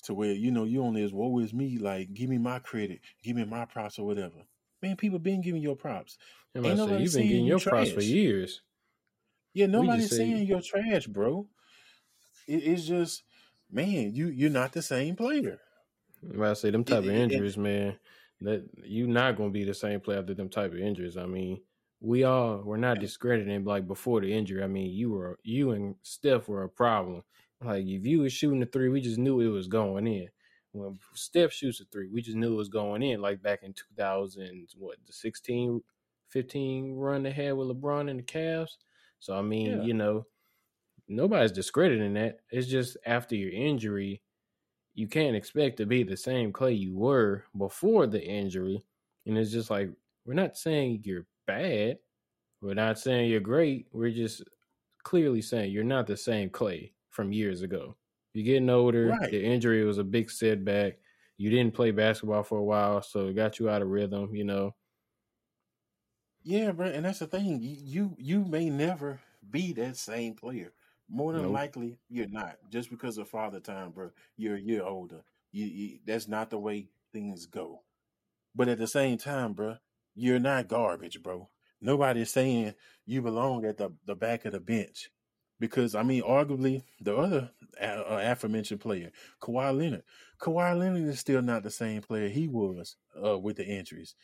[0.03, 2.99] to where you know you only as woe is me, like give me my credit,
[3.23, 4.35] give me my props or whatever.
[4.81, 6.17] Man, people been giving your props.
[6.55, 7.71] Ain't say, you've been getting your trash.
[7.71, 8.61] props for years.
[9.53, 11.47] Yeah, nobody's saying you're trash, bro.
[12.47, 13.23] It, it's just,
[13.71, 15.59] man, you you're not the same player.
[16.41, 17.97] I say them type it, of injuries, it, man.
[18.41, 21.17] That you're not gonna be the same player after them type of injuries.
[21.17, 21.61] I mean,
[21.99, 24.63] we all we're not discrediting like before the injury.
[24.63, 27.23] I mean, you were you and Steph were a problem.
[27.63, 30.27] Like if you was shooting a three, we just knew it was going in.
[30.73, 33.21] When Steph shoots a three, we just knew it was going in.
[33.21, 35.81] Like back in 2000, what the 16,
[36.29, 38.77] 15 run they had with LeBron and the Cavs.
[39.19, 39.83] So I mean, yeah.
[39.83, 40.25] you know,
[41.07, 42.39] nobody's discrediting that.
[42.49, 44.21] It's just after your injury,
[44.95, 48.83] you can't expect to be the same Klay you were before the injury.
[49.25, 49.89] And it's just like
[50.25, 51.97] we're not saying you're bad.
[52.61, 53.87] We're not saying you're great.
[53.91, 54.43] We're just
[55.03, 57.95] clearly saying you're not the same Klay from years ago.
[58.33, 59.07] You're getting older.
[59.07, 59.29] Right.
[59.29, 60.97] The injury was a big setback.
[61.37, 64.35] You didn't play basketball for a while, so it got you out of rhythm.
[64.35, 64.75] You know.
[66.43, 67.59] Yeah, bro, and that's the thing.
[67.61, 70.73] You you may never be that same player.
[71.09, 71.53] More than nope.
[71.53, 72.57] likely, you're not.
[72.69, 74.11] Just because of father time, bro.
[74.37, 75.23] You're a year older.
[75.51, 77.81] You, you, that's not the way things go.
[78.55, 79.75] But at the same time, bro,
[80.15, 81.49] you're not garbage, bro.
[81.81, 85.09] Nobody's saying you belong at the, the back of the bench.
[85.61, 90.03] Because, I mean, arguably, the other uh, aforementioned player, Kawhi Leonard,
[90.41, 94.15] Kawhi Leonard is still not the same player he was uh, with the injuries.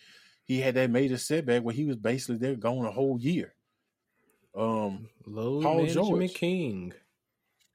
[0.44, 3.54] He had that major setback where he was basically there going a whole year.
[4.56, 6.34] Um, Low Paul Management George.
[6.34, 6.94] King.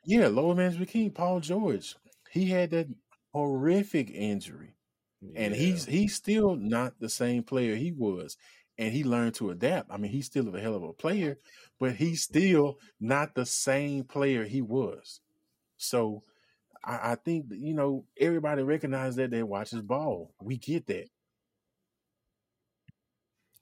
[0.05, 1.95] Yeah, load management king, Paul George.
[2.31, 2.89] He had that
[3.33, 4.75] horrific injury.
[5.21, 5.43] Yeah.
[5.43, 8.37] And he's he's still not the same player he was.
[8.79, 9.91] And he learned to adapt.
[9.93, 11.39] I mean, he's still a hell of a player,
[11.79, 15.21] but he's still not the same player he was.
[15.77, 16.23] So
[16.85, 20.35] I, I think you know everybody recognizes that they watch his ball.
[20.41, 21.09] We get that.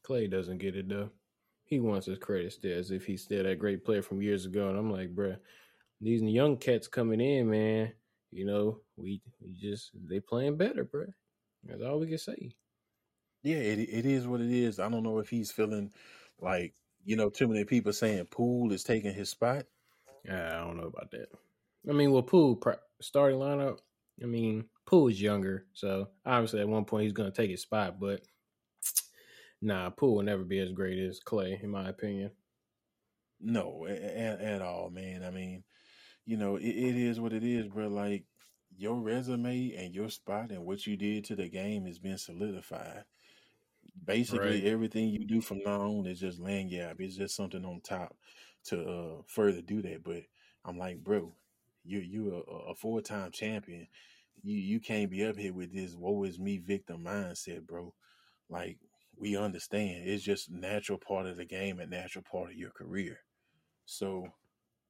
[0.06, 1.11] Klay doesn't get it though.
[1.64, 4.68] He wants his credit still as if he's still that great player from years ago.
[4.68, 5.36] And I'm like, bruh,
[6.00, 7.92] these young cats coming in, man.
[8.32, 11.06] You know, we we just they playing better, bro.
[11.64, 12.54] That's all we can say.
[13.43, 14.78] Yeah, it it is what it is.
[14.78, 15.93] I don't know if he's feeling
[16.41, 16.74] like
[17.05, 19.64] you know too many people saying Poole is taking his spot.
[20.24, 21.28] Yeah, I don't know about that.
[21.88, 22.61] I mean, well, Poole
[23.01, 23.78] starting lineup.
[24.22, 27.62] I mean, Poole is younger, so obviously at one point he's going to take his
[27.62, 27.99] spot.
[27.99, 28.22] But
[29.62, 32.30] nah, Poole will never be as great as Klay, in my opinion.
[33.41, 35.24] No, at, at all, man.
[35.24, 35.64] I mean,
[36.26, 37.88] you know, it, it is what it is, bro.
[37.88, 38.24] Like
[38.76, 43.05] your resume and your spot and what you did to the game has been solidified.
[44.05, 44.64] Basically, right.
[44.64, 47.01] everything you do from now on is just lagniappe.
[47.01, 48.16] It's just something on top
[48.64, 50.03] to uh, further do that.
[50.03, 50.22] But
[50.64, 51.32] I'm like, bro,
[51.84, 53.86] you you a, a four time champion.
[54.42, 57.92] You you can't be up here with this woe is me victim mindset, bro.
[58.48, 58.78] Like
[59.16, 63.18] we understand, it's just natural part of the game and natural part of your career.
[63.84, 64.26] So,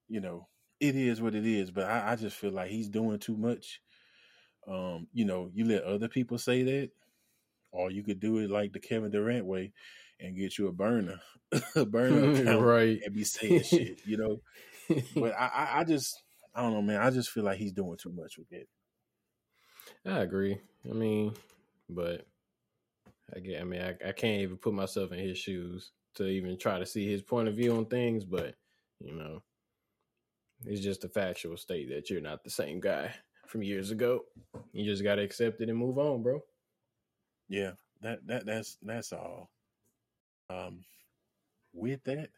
[0.08, 0.46] you know,
[0.78, 1.70] it is what it is.
[1.70, 3.80] But I, I just feel like he's doing too much.
[4.68, 6.90] Um, you know, you let other people say that,
[7.72, 9.72] or you could do it like the Kevin Durant way
[10.18, 11.20] and get you a burner,
[11.74, 14.00] a burner account, right, and be saying shit.
[14.06, 14.40] You know,
[15.14, 16.22] but I, I just,
[16.54, 17.00] I don't know, man.
[17.00, 18.68] I just feel like he's doing too much with it.
[20.06, 20.58] I agree.
[20.88, 21.34] I mean,
[21.88, 22.26] but
[23.34, 23.60] I get.
[23.60, 26.86] I mean, I, I can't even put myself in his shoes to even try to
[26.86, 28.24] see his point of view on things.
[28.24, 28.54] But
[29.00, 29.42] you know,
[30.66, 33.14] it's just a factual state that you're not the same guy
[33.46, 34.24] from years ago.
[34.72, 36.42] You just gotta accept it and move on, bro.
[37.50, 39.50] Yeah, that that that's that's all.
[40.48, 40.84] Um,
[41.74, 42.30] with that,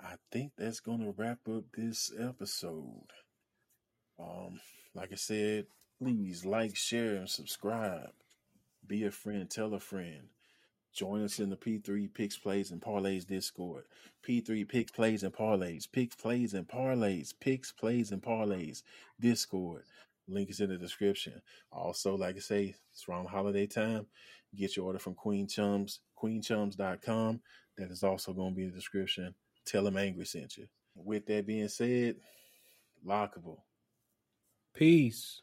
[0.00, 3.10] I think that's gonna wrap up this episode.
[4.20, 4.60] Um,
[4.94, 5.66] like I said,
[5.98, 8.12] please like, share, and subscribe.
[8.86, 10.28] Be a friend, tell a friend.
[10.94, 13.84] Join us in the P3 Picks Plays and Parlays Discord.
[14.26, 15.90] P3 Picks Plays and Parlays.
[15.90, 17.34] Picks Plays and Parlays.
[17.38, 18.82] Picks Plays and Parlays
[19.20, 19.82] Discord.
[20.28, 21.40] Link is in the description.
[21.70, 24.06] Also, like I say, it's around holiday time.
[24.54, 27.40] Get your order from Queen Chums, queenchums.com.
[27.76, 29.34] That is also going to be in the description.
[29.64, 30.66] Tell them Angry sent you.
[30.94, 32.16] With that being said,
[33.06, 33.58] lockable.
[34.74, 35.40] Peace.